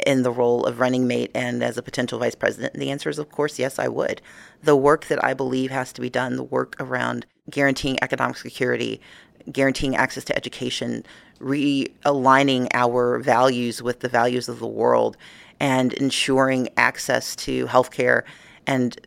in 0.06 0.24
the 0.24 0.32
role 0.32 0.66
of 0.66 0.80
running 0.80 1.08
mate 1.08 1.32
and 1.36 1.64
as 1.64 1.78
a 1.78 1.84
potential 1.84 2.20
vice 2.20 2.36
president? 2.36 2.74
The 2.74 2.92
answer 2.92 3.10
is, 3.10 3.20
of 3.20 3.32
course, 3.32 3.60
yes, 3.60 3.80
I 3.80 3.88
would. 3.88 4.22
The 4.64 4.76
work 4.76 5.06
that 5.06 5.24
I 5.24 5.34
believe 5.34 5.72
has 5.72 5.94
to 5.94 6.02
be 6.02 6.10
done, 6.10 6.36
the 6.36 6.44
work 6.44 6.76
around 6.80 7.26
guaranteeing 7.50 7.98
economic 8.02 8.38
security, 8.38 9.02
guaranteeing 9.52 9.96
access 9.96 10.24
to 10.26 10.36
education, 10.36 11.04
realigning 11.40 12.68
our 12.74 13.20
values 13.20 13.82
with 13.82 14.02
the 14.02 14.10
values 14.10 14.50
of 14.50 14.60
the 14.60 14.68
world, 14.68 15.18
and 15.60 15.94
ensuring 15.94 16.70
access 16.78 17.36
to 17.36 17.66
healthcare 17.68 18.24
and 18.68 19.00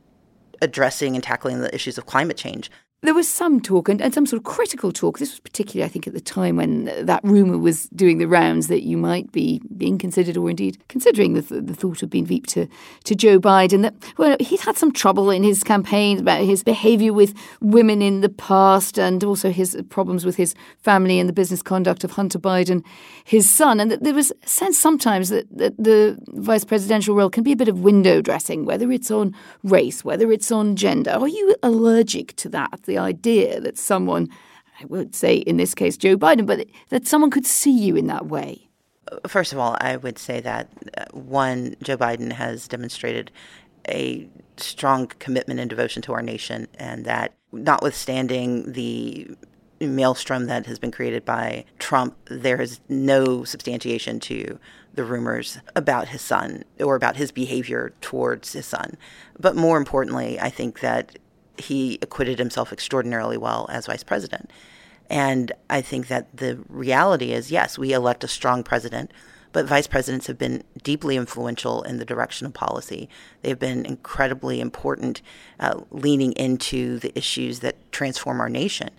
addressing 0.61 1.15
and 1.15 1.25
tackling 1.25 1.61
the 1.61 1.75
issues 1.75 1.99
of 1.99 2.07
climate 2.07 2.37
change. 2.37 2.71
There 3.05 3.15
was 3.15 3.29
some 3.29 3.61
talk 3.61 3.89
and, 3.89 4.01
and 4.01 4.15
some 4.15 4.27
sort 4.27 4.39
of 4.39 4.45
critical 4.45 4.93
talk. 4.93 5.19
This 5.19 5.33
was 5.33 5.41
particularly, 5.41 5.85
I 5.85 5.89
think, 5.89 6.07
at 6.07 6.15
the 6.15 6.21
time 6.21 6.55
when 6.55 6.85
that 7.05 7.21
rumour 7.25 7.59
was 7.59 7.89
doing 7.89 8.19
the 8.19 8.29
rounds 8.29 8.69
that 8.69 8.83
you 8.83 8.97
might 8.97 9.33
be 9.33 9.61
being 9.77 9.99
considered, 9.99 10.37
or 10.37 10.49
indeed 10.49 10.79
considering 10.87 11.33
the, 11.33 11.43
th- 11.43 11.65
the 11.65 11.75
thought 11.75 12.05
of 12.05 12.11
being 12.11 12.25
Veep 12.25 12.47
to, 12.47 12.69
to 13.03 13.17
Joe 13.17 13.41
Biden. 13.41 13.83
That 13.83 13.95
well, 14.19 14.37
he'd 14.39 14.61
had 14.61 14.77
some 14.77 14.93
trouble 14.93 15.31
in 15.31 15.43
his 15.43 15.65
campaign 15.65 16.21
about 16.21 16.43
his 16.43 16.63
behaviour 16.63 17.13
with 17.13 17.35
women 17.61 18.03
in 18.03 18.21
the 18.21 18.29
past, 18.29 19.01
and 19.01 19.25
also 19.25 19.51
his 19.51 19.77
problems 19.89 20.25
with 20.25 20.37
his 20.37 20.55
family 20.79 21.19
and 21.19 21.29
the 21.29 21.33
business 21.33 21.61
conduct 21.61 22.05
of 22.05 22.13
Hunter 22.13 22.39
Biden, 22.39 22.85
his 23.25 23.51
son. 23.51 23.81
And 23.81 23.91
that 23.91 24.05
there 24.05 24.15
was 24.15 24.33
a 24.45 24.49
sense 24.49 24.79
sometimes 24.79 25.29
that, 25.31 25.49
that 25.51 25.77
the 25.77 26.17
vice 26.29 26.65
presidential 26.65 27.17
role 27.17 27.31
can 27.31 27.43
be 27.43 27.51
a 27.51 27.57
bit 27.57 27.67
of 27.67 27.81
window 27.81 28.23
dressing, 28.23 28.65
whether 28.65 28.93
it's 28.93 29.11
on 29.11 29.35
race, 29.65 30.05
whether 30.05 30.31
it's 30.31 30.53
on 30.53 30.77
gender. 30.77 31.11
Are 31.11 31.27
you 31.27 31.57
allergic 31.65 32.37
to 32.37 32.49
that? 32.51 32.92
The 32.93 32.99
idea 32.99 33.61
that 33.61 33.79
someone, 33.79 34.29
I 34.81 34.85
would 34.87 35.15
say 35.15 35.37
in 35.37 35.57
this 35.57 35.75
case 35.75 35.97
Joe 35.97 36.17
Biden, 36.17 36.47
but 36.47 36.67
that 36.91 37.07
someone 37.07 37.31
could 37.31 37.47
see 37.47 37.73
you 37.73 37.97
in 37.97 38.07
that 38.09 38.27
way? 38.27 38.69
First 39.27 39.53
of 39.53 39.59
all, 39.59 39.77
I 39.81 39.97
would 39.97 40.19
say 40.19 40.41
that 40.41 40.69
uh, 40.97 41.05
one, 41.13 41.75
Joe 41.83 41.97
Biden 41.97 42.33
has 42.33 42.69
demonstrated 42.69 43.31
a 43.89 44.29
strong 44.59 45.07
commitment 45.07 45.59
and 45.59 45.69
devotion 45.69 46.03
to 46.03 46.13
our 46.13 46.23
nation, 46.23 46.69
and 46.75 47.05
that 47.05 47.35
notwithstanding 47.51 48.73
the 48.73 49.29
maelstrom 49.81 50.47
that 50.47 50.67
has 50.67 50.79
been 50.79 50.93
created 50.93 51.25
by 51.25 51.65
Trump, 51.79 52.17
there 52.27 52.61
is 52.61 52.81
no 52.89 53.43
substantiation 53.45 54.21
to 54.21 54.59
the 54.95 55.05
rumors 55.05 55.59
about 55.75 56.09
his 56.09 56.21
son 56.21 56.63
or 56.79 56.95
about 56.95 57.17
his 57.17 57.33
behavior 57.33 57.93
towards 58.01 58.53
his 58.53 58.67
son. 58.67 58.97
But 59.39 59.57
more 59.57 59.79
importantly, 59.79 60.39
I 60.39 60.51
think 60.51 60.81
that 60.81 61.19
he 61.63 61.99
acquitted 62.03 62.39
himself 62.39 62.73
extraordinarily 62.73 63.37
well 63.37 63.67
as 63.71 63.87
vice 63.87 64.05
president. 64.05 64.51
And 65.09 65.53
I 65.69 65.81
think 65.81 66.09
that 66.09 66.37
the 66.37 66.59
reality 66.69 67.33
is 67.33 67.51
yes, 67.51 67.79
we 67.79 67.93
elect 67.93 68.25
a 68.25 68.29
strong 68.29 68.63
president, 68.63 69.13
but 69.53 69.67
vice 69.67 69.87
presidents 69.87 70.27
have 70.27 70.39
been 70.39 70.65
deeply 70.83 71.17
influential 71.17 71.83
in 71.83 71.99
the 71.99 72.05
direction 72.05 72.47
of 72.47 72.55
policy. 72.55 73.09
They've 73.43 73.59
been 73.59 73.85
incredibly 73.85 74.61
important, 74.61 75.21
uh, 75.61 75.83
leaning 75.91 76.33
into 76.33 76.99
the 76.99 77.17
issues 77.17 77.61
that 77.61 77.93
transform 77.93 78.41
our 78.41 78.49
nation. 78.49 78.91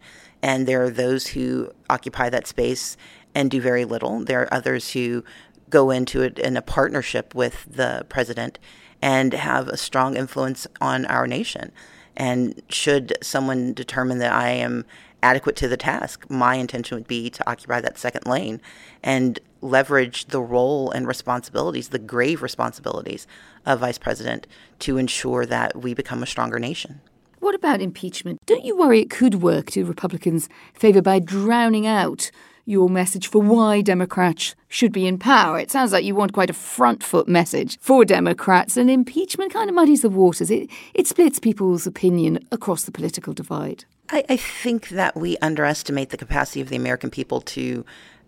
And 0.41 0.67
there 0.67 0.83
are 0.83 0.89
those 0.91 1.27
who 1.27 1.71
occupy 1.89 2.29
that 2.29 2.47
space 2.47 2.97
and 3.33 3.49
do 3.49 3.59
very 3.61 3.85
little. 3.85 4.19
There 4.23 4.41
are 4.41 4.53
others 4.53 4.91
who 4.91 5.23
go 5.69 5.89
into 5.89 6.21
it 6.21 6.37
in 6.37 6.55
a 6.55 6.61
partnership 6.61 7.33
with 7.33 7.65
the 7.67 8.05
president 8.07 8.59
and 9.01 9.33
have 9.33 9.67
a 9.67 9.77
strong 9.77 10.15
influence 10.15 10.67
on 10.79 11.05
our 11.07 11.25
nation. 11.25 11.71
And 12.15 12.61
should 12.69 13.13
someone 13.21 13.73
determine 13.73 14.19
that 14.19 14.33
I 14.33 14.49
am 14.49 14.85
adequate 15.21 15.55
to 15.55 15.67
the 15.67 15.77
task, 15.77 16.29
my 16.29 16.55
intention 16.55 16.95
would 16.95 17.07
be 17.07 17.29
to 17.29 17.49
occupy 17.49 17.81
that 17.81 17.97
second 17.97 18.25
lane 18.25 18.61
and 19.01 19.39
leverage 19.61 20.25
the 20.25 20.41
role 20.41 20.91
and 20.91 21.07
responsibilities, 21.07 21.89
the 21.89 21.99
grave 21.99 22.41
responsibilities 22.41 23.25
of 23.65 23.79
vice 23.79 23.97
president 23.97 24.45
to 24.79 24.97
ensure 24.97 25.45
that 25.45 25.81
we 25.81 25.93
become 25.93 26.21
a 26.21 26.27
stronger 26.27 26.59
nation. 26.59 26.99
What 27.39 27.55
about 27.55 27.81
impeachment? 27.81 28.39
Don't 28.45 28.65
you 28.65 28.77
worry 28.77 29.01
it 29.01 29.09
could 29.09 29.41
work 29.41 29.71
to 29.71 29.85
Republicans' 29.85 30.49
favour 30.73 31.01
by 31.01 31.19
drowning 31.19 31.87
out 31.87 32.29
your 32.65 32.89
message 32.89 33.27
for 33.27 33.41
why 33.41 33.81
Democrats 33.81 34.55
should 34.67 34.91
be 34.91 35.05
in 35.05 35.17
power. 35.17 35.59
It 35.59 35.71
sounds 35.71 35.91
like 35.91 36.05
you 36.05 36.15
want 36.15 36.33
quite 36.33 36.49
a 36.49 36.53
front 36.53 37.03
foot 37.03 37.27
message 37.27 37.77
for 37.79 38.05
Democrats, 38.05 38.77
and 38.77 38.89
impeachment 38.89 39.51
kind 39.53 39.69
of 39.69 39.75
muddies 39.75 40.01
the 40.01 40.09
waters. 40.09 40.49
It, 40.49 40.69
it 40.93 41.07
splits 41.07 41.39
people's 41.39 41.85
opinion 41.85 42.39
across 42.51 42.83
the 42.83 42.91
political 42.91 43.33
divide. 43.33 43.85
I, 44.09 44.23
I 44.29 44.37
think 44.37 44.89
that 44.89 45.15
we 45.15 45.37
underestimate 45.37 46.09
the 46.09 46.17
capacity 46.17 46.61
of 46.61 46.69
the 46.69 46.75
American 46.75 47.09
people 47.09 47.41
to 47.41 47.85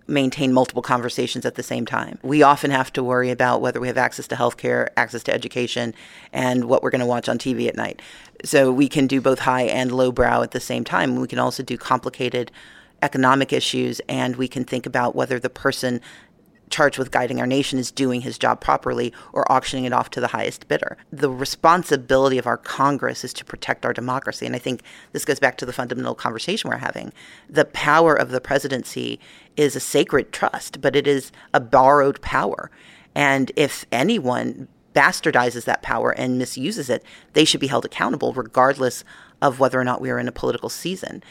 maintain 0.08 0.54
multiple 0.54 0.84
conversations 0.84 1.45
at 1.45 1.56
the 1.56 1.63
same 1.63 1.86
time. 1.86 2.19
We 2.21 2.43
often 2.43 2.71
have 2.71 2.93
to 2.93 3.04
worry 3.04 3.32
about 3.32 3.62
whether 3.62 3.80
we 3.80 3.88
have 3.88 3.98
access 3.98 4.28
to 4.28 4.36
healthcare, 4.36 4.89
access 4.98 5.24
to 5.24 5.34
education, 5.34 5.95
and 6.32 6.65
what 6.65 6.84
we're 6.84 6.91
going 6.91 7.00
to 7.00 7.08
watch 7.08 7.28
on 7.28 7.39
TV 7.39 7.67
at 7.67 7.76
night. 7.76 8.02
So 8.43 8.71
we 8.71 8.88
can 8.88 9.08
do 9.08 9.19
both 9.19 9.39
high 9.39 9.63
and 9.63 9.91
low 9.91 10.12
brow 10.12 10.43
at 10.43 10.52
the 10.52 10.60
same 10.60 10.84
time. 10.84 11.15
We 11.15 11.28
can 11.28 11.39
also 11.39 11.63
do 11.63 11.78
complicated 11.78 12.52
economic 13.01 13.53
issues, 13.53 14.01
and 14.08 14.36
we 14.36 14.47
can 14.47 14.63
think 14.63 14.86
about 14.86 15.15
whether 15.15 15.39
the 15.39 15.49
person 15.49 16.01
charged 16.69 16.97
with 16.97 17.12
guiding 17.12 17.39
our 17.39 17.47
nation 17.47 17.79
is 17.79 17.91
doing 17.91 18.21
his 18.21 18.38
job 18.38 18.60
properly 18.60 19.13
or 19.34 19.49
auctioning 19.51 19.86
it 19.86 19.93
off 19.93 20.10
to 20.10 20.19
the 20.19 20.27
highest 20.27 20.67
bidder. 20.67 20.97
The 21.12 21.29
responsibility 21.29 22.38
of 22.38 22.47
our 22.47 22.58
Congress 22.58 23.23
is 23.23 23.34
to 23.34 23.45
protect 23.45 23.86
our 23.86 23.93
democracy. 23.93 24.45
And 24.45 24.55
I 24.55 24.60
think 24.60 24.81
this 25.12 25.25
goes 25.25 25.39
back 25.39 25.58
to 25.58 25.65
the 25.65 25.73
fundamental 25.73 26.15
conversation 26.15 26.69
we're 26.69 26.77
having. 26.77 27.13
The 27.49 27.65
power 27.65 28.15
of 28.15 28.31
the 28.31 28.41
presidency 28.41 29.19
is 29.55 29.75
a 29.75 29.79
sacred 29.79 30.31
trust, 30.31 30.81
but 30.81 30.95
it 30.95 31.08
is 31.08 31.31
a 31.53 31.60
borrowed 31.60 32.21
power. 32.21 32.71
And 33.13 33.51
if 33.55 33.86
anyone 33.91 34.67
bastardizes 34.93 35.65
that 35.65 35.81
power 35.81 36.12
and 36.12 36.38
misuses 36.38 36.89
it, 36.89 37.03
they 37.34 37.45
should 37.45 37.60
be 37.60 37.67
held 37.67 37.86
accountable 37.86 38.34
regardless 38.34 39.03
of 39.41 39.60
whether 39.60 39.79
or 39.79 39.84
not 39.84 40.01
we 40.01 40.10
are 40.10 40.19
in 40.19 40.27
a 40.27 40.31
political 40.31 40.69
season. 40.69 41.21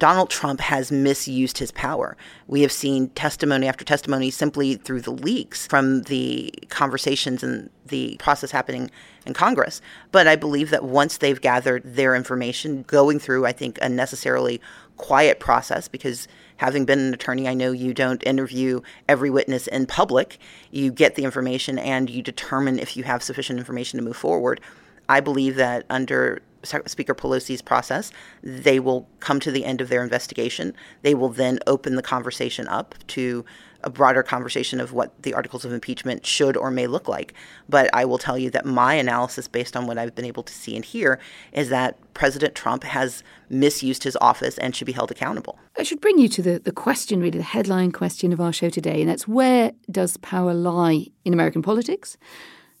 Donald 0.00 0.30
Trump 0.30 0.60
has 0.62 0.90
misused 0.90 1.58
his 1.58 1.70
power. 1.70 2.16
We 2.46 2.62
have 2.62 2.72
seen 2.72 3.10
testimony 3.10 3.68
after 3.68 3.84
testimony 3.84 4.30
simply 4.30 4.76
through 4.76 5.02
the 5.02 5.12
leaks 5.12 5.66
from 5.66 6.02
the 6.04 6.54
conversations 6.70 7.42
and 7.42 7.68
the 7.86 8.16
process 8.18 8.50
happening 8.50 8.90
in 9.26 9.34
Congress. 9.34 9.82
But 10.10 10.26
I 10.26 10.36
believe 10.36 10.70
that 10.70 10.84
once 10.84 11.18
they've 11.18 11.40
gathered 11.40 11.82
their 11.84 12.14
information, 12.14 12.82
going 12.84 13.18
through, 13.18 13.44
I 13.44 13.52
think, 13.52 13.78
a 13.82 13.90
necessarily 13.90 14.58
quiet 14.96 15.38
process, 15.38 15.86
because 15.86 16.26
having 16.56 16.86
been 16.86 16.98
an 16.98 17.12
attorney, 17.12 17.46
I 17.46 17.52
know 17.52 17.70
you 17.70 17.92
don't 17.92 18.26
interview 18.26 18.80
every 19.06 19.28
witness 19.28 19.66
in 19.66 19.84
public. 19.84 20.38
You 20.70 20.92
get 20.92 21.14
the 21.14 21.24
information 21.24 21.78
and 21.78 22.08
you 22.08 22.22
determine 22.22 22.78
if 22.78 22.96
you 22.96 23.04
have 23.04 23.22
sufficient 23.22 23.58
information 23.58 23.98
to 23.98 24.04
move 24.04 24.16
forward. 24.16 24.62
I 25.10 25.20
believe 25.20 25.56
that 25.56 25.84
under 25.90 26.40
Speaker 26.62 27.14
Pelosi's 27.14 27.62
process, 27.62 28.12
they 28.42 28.80
will 28.80 29.08
come 29.20 29.40
to 29.40 29.50
the 29.50 29.64
end 29.64 29.80
of 29.80 29.88
their 29.88 30.02
investigation. 30.02 30.74
They 31.02 31.14
will 31.14 31.30
then 31.30 31.58
open 31.66 31.96
the 31.96 32.02
conversation 32.02 32.68
up 32.68 32.94
to 33.08 33.44
a 33.82 33.90
broader 33.90 34.22
conversation 34.22 34.80
of 34.80 34.92
what 34.92 35.22
the 35.22 35.32
articles 35.32 35.64
of 35.64 35.72
impeachment 35.72 36.26
should 36.26 36.56
or 36.56 36.70
may 36.70 36.86
look 36.86 37.08
like. 37.08 37.34
But 37.68 37.88
I 37.94 38.04
will 38.04 38.18
tell 38.18 38.36
you 38.36 38.50
that 38.50 38.66
my 38.66 38.94
analysis, 38.94 39.48
based 39.48 39.76
on 39.76 39.86
what 39.86 39.98
I've 39.98 40.14
been 40.14 40.24
able 40.24 40.42
to 40.42 40.52
see 40.52 40.76
and 40.76 40.84
hear, 40.84 41.18
is 41.52 41.70
that 41.70 41.96
President 42.14 42.54
Trump 42.54 42.84
has 42.84 43.22
misused 43.48 44.04
his 44.04 44.16
office 44.20 44.58
and 44.58 44.76
should 44.76 44.86
be 44.86 44.92
held 44.92 45.10
accountable. 45.10 45.58
I 45.78 45.82
should 45.82 46.00
bring 46.00 46.18
you 46.18 46.28
to 46.28 46.42
the, 46.42 46.58
the 46.58 46.72
question, 46.72 47.20
really, 47.20 47.38
the 47.38 47.42
headline 47.42 47.92
question 47.92 48.32
of 48.32 48.40
our 48.40 48.52
show 48.52 48.68
today, 48.68 49.00
and 49.00 49.08
that's 49.08 49.26
where 49.26 49.72
does 49.90 50.18
power 50.18 50.52
lie 50.52 51.06
in 51.24 51.32
American 51.32 51.62
politics 51.62 52.18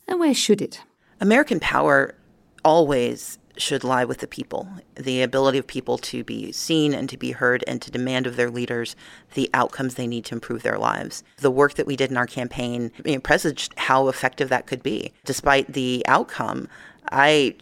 and 0.06 0.20
where 0.20 0.34
should 0.34 0.60
it? 0.60 0.82
American 1.20 1.60
power 1.60 2.14
always 2.64 3.38
should 3.60 3.84
lie 3.84 4.04
with 4.04 4.18
the 4.18 4.26
people. 4.26 4.68
The 4.94 5.22
ability 5.22 5.58
of 5.58 5.66
people 5.66 5.98
to 5.98 6.24
be 6.24 6.52
seen 6.52 6.94
and 6.94 7.08
to 7.08 7.16
be 7.16 7.32
heard 7.32 7.64
and 7.66 7.80
to 7.82 7.90
demand 7.90 8.26
of 8.26 8.36
their 8.36 8.50
leaders 8.50 8.96
the 9.34 9.50
outcomes 9.54 9.94
they 9.94 10.06
need 10.06 10.24
to 10.26 10.34
improve 10.34 10.62
their 10.62 10.78
lives. 10.78 11.22
The 11.38 11.50
work 11.50 11.74
that 11.74 11.86
we 11.86 11.96
did 11.96 12.10
in 12.10 12.16
our 12.16 12.26
campaign 12.26 12.90
you 13.04 13.14
know, 13.14 13.20
presaged 13.20 13.74
how 13.76 14.08
effective 14.08 14.48
that 14.48 14.66
could 14.66 14.82
be. 14.82 15.12
Despite 15.24 15.72
the 15.72 16.04
outcome, 16.06 16.68
I 17.12 17.56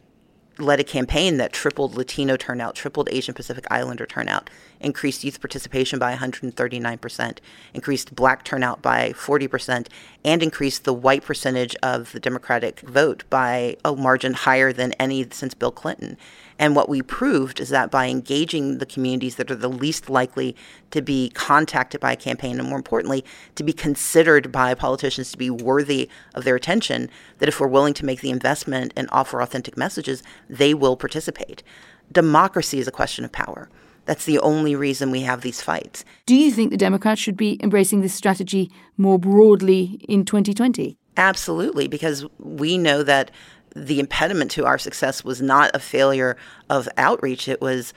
led 0.58 0.80
a 0.80 0.84
campaign 0.84 1.36
that 1.36 1.52
tripled 1.52 1.96
Latino 1.96 2.36
turnout, 2.36 2.74
tripled 2.74 3.08
Asian 3.10 3.34
Pacific 3.34 3.66
Islander 3.70 4.06
turnout, 4.06 4.50
increased 4.80 5.24
youth 5.24 5.40
participation 5.40 5.98
by 5.98 6.14
139%, 6.14 7.38
increased 7.74 8.14
black 8.14 8.44
turnout 8.44 8.82
by 8.82 9.10
40%, 9.10 9.88
and 10.24 10.42
increased 10.42 10.84
the 10.84 10.92
white 10.92 11.24
percentage 11.24 11.74
of 11.82 12.12
the 12.12 12.20
Democratic 12.20 12.80
vote 12.80 13.24
by 13.30 13.76
a 13.84 13.94
margin 13.94 14.34
higher 14.34 14.72
than 14.72 14.92
any 14.94 15.26
since 15.30 15.54
Bill 15.54 15.72
Clinton. 15.72 16.16
And 16.58 16.74
what 16.74 16.88
we 16.88 17.02
proved 17.02 17.60
is 17.60 17.68
that 17.68 17.90
by 17.90 18.06
engaging 18.06 18.78
the 18.78 18.86
communities 18.86 19.36
that 19.36 19.50
are 19.50 19.56
the 19.56 19.68
least 19.68 20.10
likely 20.10 20.56
to 20.90 21.00
be 21.00 21.30
contacted 21.30 22.00
by 22.00 22.12
a 22.12 22.16
campaign, 22.16 22.58
and 22.58 22.68
more 22.68 22.78
importantly, 22.78 23.24
to 23.54 23.62
be 23.62 23.72
considered 23.72 24.50
by 24.50 24.74
politicians 24.74 25.30
to 25.30 25.38
be 25.38 25.50
worthy 25.50 26.08
of 26.34 26.44
their 26.44 26.56
attention, 26.56 27.08
that 27.38 27.48
if 27.48 27.60
we're 27.60 27.68
willing 27.68 27.94
to 27.94 28.04
make 28.04 28.20
the 28.20 28.30
investment 28.30 28.92
and 28.96 29.08
offer 29.12 29.40
authentic 29.40 29.76
messages, 29.76 30.22
they 30.48 30.74
will 30.74 30.96
participate. 30.96 31.62
Democracy 32.10 32.78
is 32.78 32.88
a 32.88 32.92
question 32.92 33.24
of 33.24 33.32
power. 33.32 33.68
That's 34.06 34.24
the 34.24 34.38
only 34.38 34.74
reason 34.74 35.10
we 35.10 35.20
have 35.20 35.42
these 35.42 35.60
fights. 35.60 36.02
Do 36.24 36.34
you 36.34 36.50
think 36.50 36.70
the 36.70 36.78
Democrats 36.78 37.20
should 37.20 37.36
be 37.36 37.60
embracing 37.62 38.00
this 38.00 38.14
strategy 38.14 38.70
more 38.96 39.18
broadly 39.18 40.00
in 40.08 40.24
2020? 40.24 40.96
Absolutely, 41.18 41.88
because 41.88 42.24
we 42.38 42.78
know 42.78 43.02
that 43.02 43.30
the 43.74 44.00
impediment 44.00 44.50
to 44.52 44.66
our 44.66 44.78
success 44.78 45.24
was 45.24 45.40
not 45.40 45.70
a 45.74 45.78
failure 45.78 46.36
of 46.68 46.88
outreach, 46.96 47.48
it 47.48 47.60
was 47.60 47.92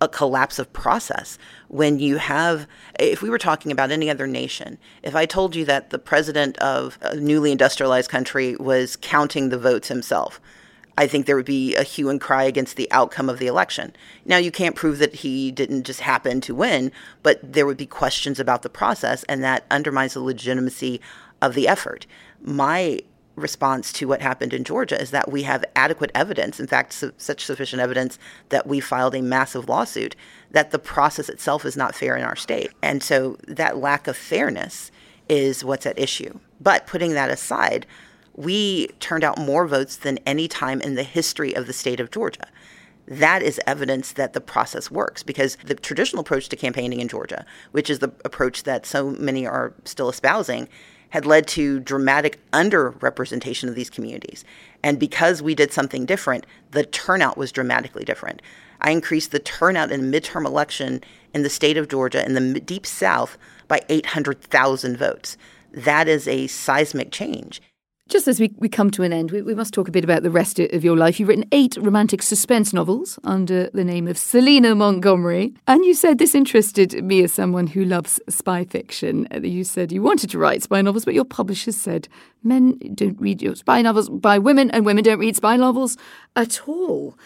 a 0.00 0.08
collapse 0.08 0.58
of 0.58 0.72
process. 0.72 1.38
When 1.68 1.98
you 1.98 2.16
have, 2.16 2.66
if 2.98 3.22
we 3.22 3.30
were 3.30 3.38
talking 3.38 3.72
about 3.72 3.90
any 3.90 4.10
other 4.10 4.26
nation, 4.26 4.78
if 5.02 5.14
I 5.14 5.26
told 5.26 5.56
you 5.56 5.64
that 5.64 5.90
the 5.90 5.98
president 5.98 6.58
of 6.58 6.98
a 7.00 7.16
newly 7.16 7.52
industrialized 7.52 8.10
country 8.10 8.56
was 8.56 8.96
counting 8.96 9.48
the 9.48 9.58
votes 9.58 9.88
himself, 9.88 10.40
I 10.96 11.06
think 11.06 11.26
there 11.26 11.36
would 11.36 11.44
be 11.44 11.74
a 11.74 11.82
hue 11.82 12.08
and 12.08 12.20
cry 12.20 12.44
against 12.44 12.76
the 12.76 12.90
outcome 12.92 13.28
of 13.28 13.38
the 13.38 13.48
election. 13.48 13.96
Now, 14.24 14.36
you 14.36 14.52
can't 14.52 14.76
prove 14.76 14.98
that 14.98 15.16
he 15.16 15.50
didn't 15.50 15.84
just 15.84 16.00
happen 16.00 16.40
to 16.42 16.54
win, 16.54 16.92
but 17.22 17.40
there 17.42 17.66
would 17.66 17.76
be 17.76 17.86
questions 17.86 18.38
about 18.38 18.62
the 18.62 18.68
process, 18.68 19.24
and 19.24 19.42
that 19.42 19.64
undermines 19.70 20.14
the 20.14 20.20
legitimacy 20.20 21.00
of 21.42 21.54
the 21.54 21.66
effort. 21.66 22.06
My 22.40 23.00
response 23.36 23.92
to 23.92 24.06
what 24.06 24.20
happened 24.20 24.52
in 24.52 24.64
Georgia 24.64 25.00
is 25.00 25.10
that 25.10 25.30
we 25.30 25.42
have 25.42 25.64
adequate 25.74 26.10
evidence, 26.14 26.60
in 26.60 26.66
fact, 26.66 26.92
su- 26.92 27.12
such 27.16 27.44
sufficient 27.44 27.82
evidence 27.82 28.18
that 28.50 28.66
we 28.66 28.80
filed 28.80 29.14
a 29.14 29.22
massive 29.22 29.68
lawsuit, 29.68 30.14
that 30.50 30.70
the 30.70 30.78
process 30.78 31.28
itself 31.28 31.64
is 31.64 31.76
not 31.76 31.94
fair 31.94 32.16
in 32.16 32.24
our 32.24 32.36
state. 32.36 32.70
And 32.82 33.02
so 33.02 33.36
that 33.46 33.76
lack 33.78 34.06
of 34.06 34.16
fairness 34.16 34.90
is 35.28 35.64
what's 35.64 35.86
at 35.86 35.98
issue. 35.98 36.38
But 36.60 36.86
putting 36.86 37.14
that 37.14 37.30
aside, 37.30 37.86
we 38.34 38.88
turned 39.00 39.24
out 39.24 39.38
more 39.38 39.66
votes 39.66 39.96
than 39.96 40.18
any 40.26 40.48
time 40.48 40.80
in 40.80 40.94
the 40.94 41.02
history 41.02 41.54
of 41.54 41.66
the 41.66 41.72
state 41.72 42.00
of 42.00 42.10
Georgia. 42.10 42.48
That 43.06 43.42
is 43.42 43.60
evidence 43.66 44.12
that 44.12 44.32
the 44.32 44.40
process 44.40 44.90
works 44.90 45.22
because 45.22 45.56
the 45.64 45.74
traditional 45.74 46.20
approach 46.20 46.48
to 46.48 46.56
campaigning 46.56 47.00
in 47.00 47.08
Georgia, 47.08 47.44
which 47.72 47.90
is 47.90 47.98
the 47.98 48.12
approach 48.24 48.62
that 48.62 48.86
so 48.86 49.10
many 49.10 49.46
are 49.46 49.74
still 49.84 50.08
espousing, 50.08 50.68
had 51.14 51.24
led 51.24 51.46
to 51.46 51.78
dramatic 51.78 52.40
underrepresentation 52.50 53.68
of 53.68 53.76
these 53.76 53.88
communities. 53.88 54.44
And 54.82 54.98
because 54.98 55.40
we 55.40 55.54
did 55.54 55.72
something 55.72 56.06
different, 56.06 56.44
the 56.72 56.82
turnout 56.82 57.38
was 57.38 57.52
dramatically 57.52 58.02
different. 58.02 58.42
I 58.80 58.90
increased 58.90 59.30
the 59.30 59.38
turnout 59.38 59.92
in 59.92 60.00
a 60.00 60.20
midterm 60.20 60.44
election 60.44 61.04
in 61.32 61.44
the 61.44 61.50
state 61.50 61.76
of 61.76 61.86
Georgia 61.86 62.26
in 62.26 62.34
the 62.34 62.58
deep 62.58 62.84
south 62.84 63.38
by 63.68 63.82
800,000 63.88 64.96
votes. 64.96 65.36
That 65.70 66.08
is 66.08 66.26
a 66.26 66.48
seismic 66.48 67.12
change. 67.12 67.62
Just 68.10 68.28
as 68.28 68.38
we, 68.38 68.52
we 68.58 68.68
come 68.68 68.90
to 68.90 69.02
an 69.02 69.14
end, 69.14 69.30
we, 69.30 69.40
we 69.40 69.54
must 69.54 69.72
talk 69.72 69.88
a 69.88 69.90
bit 69.90 70.04
about 70.04 70.22
the 70.22 70.30
rest 70.30 70.58
of 70.58 70.84
your 70.84 70.94
life. 70.94 71.18
You've 71.18 71.30
written 71.30 71.48
eight 71.52 71.78
romantic 71.80 72.20
suspense 72.20 72.74
novels 72.74 73.18
under 73.24 73.70
the 73.70 73.82
name 73.82 74.06
of 74.06 74.18
Selena 74.18 74.74
Montgomery. 74.74 75.54
And 75.66 75.86
you 75.86 75.94
said 75.94 76.18
this 76.18 76.34
interested 76.34 77.02
me 77.02 77.24
as 77.24 77.32
someone 77.32 77.66
who 77.66 77.82
loves 77.82 78.20
spy 78.28 78.64
fiction. 78.64 79.26
Uh, 79.34 79.40
you 79.40 79.64
said 79.64 79.90
you 79.90 80.02
wanted 80.02 80.28
to 80.30 80.38
write 80.38 80.62
spy 80.62 80.82
novels, 80.82 81.06
but 81.06 81.14
your 81.14 81.24
publishers 81.24 81.76
said 81.76 82.06
men 82.42 82.78
don't 82.94 83.18
read 83.18 83.40
your 83.40 83.54
spy 83.54 83.80
novels 83.80 84.10
by 84.10 84.38
women, 84.38 84.70
and 84.72 84.84
women 84.84 85.02
don't 85.02 85.18
read 85.18 85.34
spy 85.34 85.56
novels 85.56 85.96
at 86.36 86.68
all. 86.68 87.16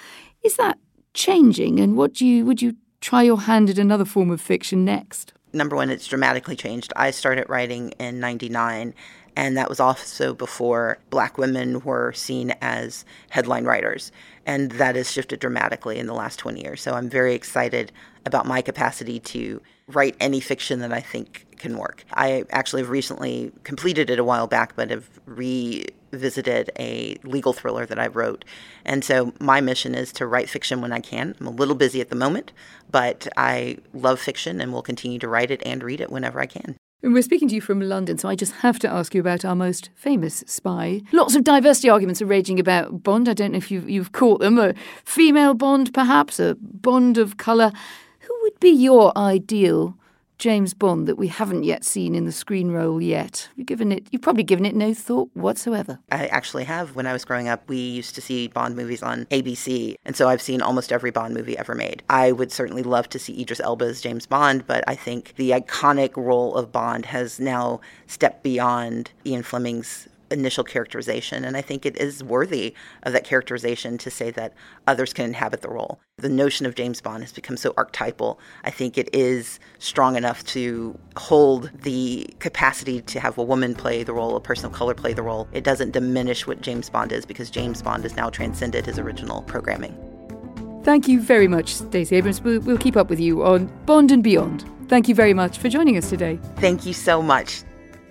Is 0.44 0.56
that 0.58 0.78
changing? 1.12 1.80
And 1.80 1.96
what 1.96 2.14
do 2.14 2.24
you 2.24 2.46
would 2.46 2.62
you 2.62 2.76
try 3.00 3.22
your 3.22 3.40
hand 3.40 3.68
at 3.68 3.78
another 3.78 4.04
form 4.04 4.30
of 4.30 4.40
fiction 4.40 4.84
next? 4.84 5.32
Number 5.52 5.74
one, 5.74 5.90
it's 5.90 6.06
dramatically 6.06 6.54
changed. 6.54 6.92
I 6.94 7.10
started 7.10 7.48
writing 7.48 7.90
in 7.98 8.20
99 8.20 8.94
and 9.38 9.56
that 9.56 9.68
was 9.68 9.78
also 9.78 10.34
before 10.34 10.98
black 11.10 11.38
women 11.38 11.78
were 11.82 12.12
seen 12.12 12.50
as 12.60 13.04
headline 13.30 13.64
writers. 13.64 14.10
And 14.44 14.72
that 14.72 14.96
has 14.96 15.12
shifted 15.12 15.38
dramatically 15.38 15.96
in 15.96 16.06
the 16.06 16.12
last 16.12 16.40
20 16.40 16.60
years. 16.60 16.82
So 16.82 16.94
I'm 16.94 17.08
very 17.08 17.34
excited 17.36 17.92
about 18.26 18.46
my 18.46 18.62
capacity 18.62 19.20
to 19.20 19.62
write 19.86 20.16
any 20.18 20.40
fiction 20.40 20.80
that 20.80 20.92
I 20.92 20.98
think 20.98 21.46
can 21.56 21.78
work. 21.78 22.04
I 22.12 22.46
actually 22.50 22.82
have 22.82 22.90
recently 22.90 23.52
completed 23.62 24.10
it 24.10 24.18
a 24.18 24.24
while 24.24 24.48
back, 24.48 24.74
but 24.74 24.90
have 24.90 25.08
revisited 25.24 26.72
a 26.76 27.16
legal 27.22 27.52
thriller 27.52 27.86
that 27.86 27.98
I 28.00 28.08
wrote. 28.08 28.44
And 28.84 29.04
so 29.04 29.32
my 29.38 29.60
mission 29.60 29.94
is 29.94 30.12
to 30.14 30.26
write 30.26 30.50
fiction 30.50 30.80
when 30.80 30.92
I 30.92 30.98
can. 30.98 31.36
I'm 31.38 31.46
a 31.46 31.50
little 31.50 31.76
busy 31.76 32.00
at 32.00 32.08
the 32.08 32.16
moment, 32.16 32.50
but 32.90 33.28
I 33.36 33.78
love 33.94 34.18
fiction 34.18 34.60
and 34.60 34.72
will 34.72 34.82
continue 34.82 35.20
to 35.20 35.28
write 35.28 35.52
it 35.52 35.62
and 35.64 35.84
read 35.84 36.00
it 36.00 36.10
whenever 36.10 36.40
I 36.40 36.46
can. 36.46 36.76
We're 37.00 37.22
speaking 37.22 37.46
to 37.50 37.54
you 37.54 37.60
from 37.60 37.80
London, 37.80 38.18
so 38.18 38.28
I 38.28 38.34
just 38.34 38.54
have 38.54 38.80
to 38.80 38.90
ask 38.90 39.14
you 39.14 39.20
about 39.20 39.44
our 39.44 39.54
most 39.54 39.90
famous 39.94 40.42
spy. 40.48 41.00
Lots 41.12 41.36
of 41.36 41.44
diversity 41.44 41.88
arguments 41.88 42.20
are 42.20 42.26
raging 42.26 42.58
about 42.58 43.04
Bond. 43.04 43.28
I 43.28 43.34
don't 43.34 43.52
know 43.52 43.58
if 43.58 43.70
you've, 43.70 43.88
you've 43.88 44.10
caught 44.10 44.40
them. 44.40 44.58
A 44.58 44.74
female 45.04 45.54
Bond, 45.54 45.94
perhaps, 45.94 46.40
a 46.40 46.56
Bond 46.60 47.16
of 47.16 47.36
colour. 47.36 47.70
Who 48.18 48.36
would 48.42 48.58
be 48.58 48.70
your 48.70 49.16
ideal 49.16 49.96
James 50.38 50.72
Bond 50.72 51.08
that 51.08 51.16
we 51.16 51.26
haven't 51.26 51.64
yet 51.64 51.84
seen 51.84 52.14
in 52.14 52.24
the 52.24 52.30
screen 52.30 52.70
role 52.70 53.02
yet? 53.02 53.48
You've 53.56 53.66
given 53.66 53.90
it. 53.90 54.06
You've 54.12 54.22
probably 54.22 54.44
given 54.44 54.64
it 54.64 54.76
no 54.76 54.94
thought 54.94 55.28
whatsoever. 55.34 55.98
I 56.12 56.26
actually 56.28 56.62
have. 56.64 56.94
When 56.94 57.08
I 57.08 57.12
was 57.12 57.24
growing 57.24 57.48
up, 57.48 57.68
we 57.68 57.76
used 57.76 58.14
to 58.14 58.20
see 58.20 58.46
Bond 58.46 58.76
movies 58.76 59.02
on 59.02 59.26
ABC, 59.26 59.96
and 60.04 60.14
so 60.14 60.28
I've 60.28 60.40
seen 60.40 60.62
almost 60.62 60.92
every 60.92 61.10
Bond 61.10 61.34
movie 61.34 61.58
ever 61.58 61.74
made. 61.74 62.04
I 62.08 62.30
would 62.30 62.52
certainly 62.52 62.84
love 62.84 63.08
to 63.10 63.18
see 63.18 63.40
Idris 63.40 63.58
Elba 63.58 63.86
as 63.86 64.00
James 64.00 64.26
Bond, 64.26 64.64
but 64.68 64.84
I 64.86 64.94
think 64.94 65.34
the 65.34 65.50
iconic 65.50 66.16
role 66.16 66.54
of 66.54 66.70
Bond 66.70 67.06
has 67.06 67.40
now 67.40 67.80
stepped 68.06 68.44
beyond 68.44 69.10
Ian 69.26 69.42
Fleming's 69.42 70.08
initial 70.30 70.64
characterization. 70.64 71.44
And 71.44 71.56
I 71.56 71.62
think 71.62 71.86
it 71.86 71.96
is 71.96 72.22
worthy 72.22 72.74
of 73.02 73.12
that 73.12 73.24
characterization 73.24 73.98
to 73.98 74.10
say 74.10 74.30
that 74.32 74.54
others 74.86 75.12
can 75.12 75.24
inhabit 75.24 75.62
the 75.62 75.68
role. 75.68 76.00
The 76.18 76.28
notion 76.28 76.66
of 76.66 76.74
James 76.74 77.00
Bond 77.00 77.22
has 77.22 77.32
become 77.32 77.56
so 77.56 77.74
archetypal. 77.76 78.40
I 78.64 78.70
think 78.70 78.98
it 78.98 79.08
is 79.14 79.60
strong 79.78 80.16
enough 80.16 80.44
to 80.46 80.98
hold 81.16 81.70
the 81.82 82.28
capacity 82.40 83.00
to 83.02 83.20
have 83.20 83.38
a 83.38 83.42
woman 83.42 83.74
play 83.74 84.02
the 84.02 84.12
role, 84.12 84.36
a 84.36 84.40
person 84.40 84.66
of 84.66 84.72
color 84.72 84.94
play 84.94 85.12
the 85.12 85.22
role. 85.22 85.48
It 85.52 85.64
doesn't 85.64 85.92
diminish 85.92 86.46
what 86.46 86.60
James 86.60 86.90
Bond 86.90 87.12
is 87.12 87.24
because 87.24 87.50
James 87.50 87.82
Bond 87.82 88.02
has 88.02 88.16
now 88.16 88.30
transcended 88.30 88.86
his 88.86 88.98
original 88.98 89.42
programming. 89.42 89.96
Thank 90.82 91.06
you 91.06 91.20
very 91.20 91.48
much, 91.48 91.74
Stacey 91.74 92.16
Abrams. 92.16 92.40
We'll, 92.40 92.60
we'll 92.60 92.78
keep 92.78 92.96
up 92.96 93.10
with 93.10 93.20
you 93.20 93.44
on 93.44 93.66
Bond 93.84 94.10
and 94.10 94.22
Beyond. 94.22 94.64
Thank 94.88 95.06
you 95.06 95.14
very 95.14 95.34
much 95.34 95.58
for 95.58 95.68
joining 95.68 95.98
us 95.98 96.08
today. 96.08 96.40
Thank 96.56 96.86
you 96.86 96.94
so 96.94 97.20
much. 97.20 97.62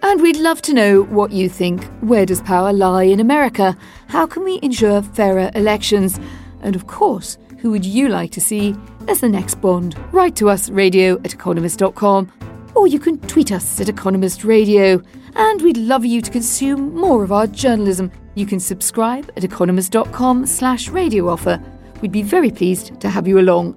And 0.03 0.21
we'd 0.21 0.37
love 0.37 0.61
to 0.63 0.73
know 0.73 1.03
what 1.03 1.31
you 1.31 1.49
think. 1.49 1.85
Where 2.01 2.25
does 2.25 2.41
power 2.41 2.71
lie 2.71 3.03
in 3.03 3.19
America? 3.19 3.77
How 4.07 4.27
can 4.27 4.43
we 4.43 4.59
ensure 4.61 5.01
fairer 5.01 5.51
elections? 5.55 6.19
And 6.61 6.75
of 6.75 6.87
course, 6.87 7.37
who 7.59 7.71
would 7.71 7.85
you 7.85 8.07
like 8.07 8.31
to 8.31 8.41
see 8.41 8.75
as 9.07 9.21
the 9.21 9.29
next 9.29 9.55
Bond? 9.55 9.97
Write 10.13 10.35
to 10.37 10.49
us, 10.49 10.69
radio 10.69 11.19
at 11.23 11.33
economist.com, 11.33 12.31
or 12.75 12.87
you 12.87 12.99
can 12.99 13.19
tweet 13.21 13.51
us 13.51 13.81
at 13.81 13.89
Economist 13.89 14.43
Radio. 14.43 15.01
And 15.35 15.61
we'd 15.61 15.77
love 15.77 16.05
you 16.05 16.21
to 16.21 16.31
consume 16.31 16.95
more 16.95 17.23
of 17.23 17.31
our 17.31 17.47
journalism. 17.47 18.11
You 18.35 18.45
can 18.45 18.59
subscribe 18.59 19.31
at 19.35 19.43
economist.com 19.43 20.45
slash 20.45 20.89
radio 20.89 21.27
offer. 21.27 21.61
We'd 22.01 22.11
be 22.11 22.21
very 22.21 22.51
pleased 22.51 22.99
to 23.01 23.09
have 23.09 23.27
you 23.27 23.39
along. 23.39 23.75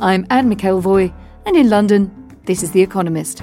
I'm 0.00 0.26
Anne 0.30 0.52
McElvoy, 0.52 1.14
and 1.44 1.56
in 1.56 1.68
London, 1.68 2.10
this 2.44 2.62
is 2.62 2.72
The 2.72 2.82
Economist. 2.82 3.42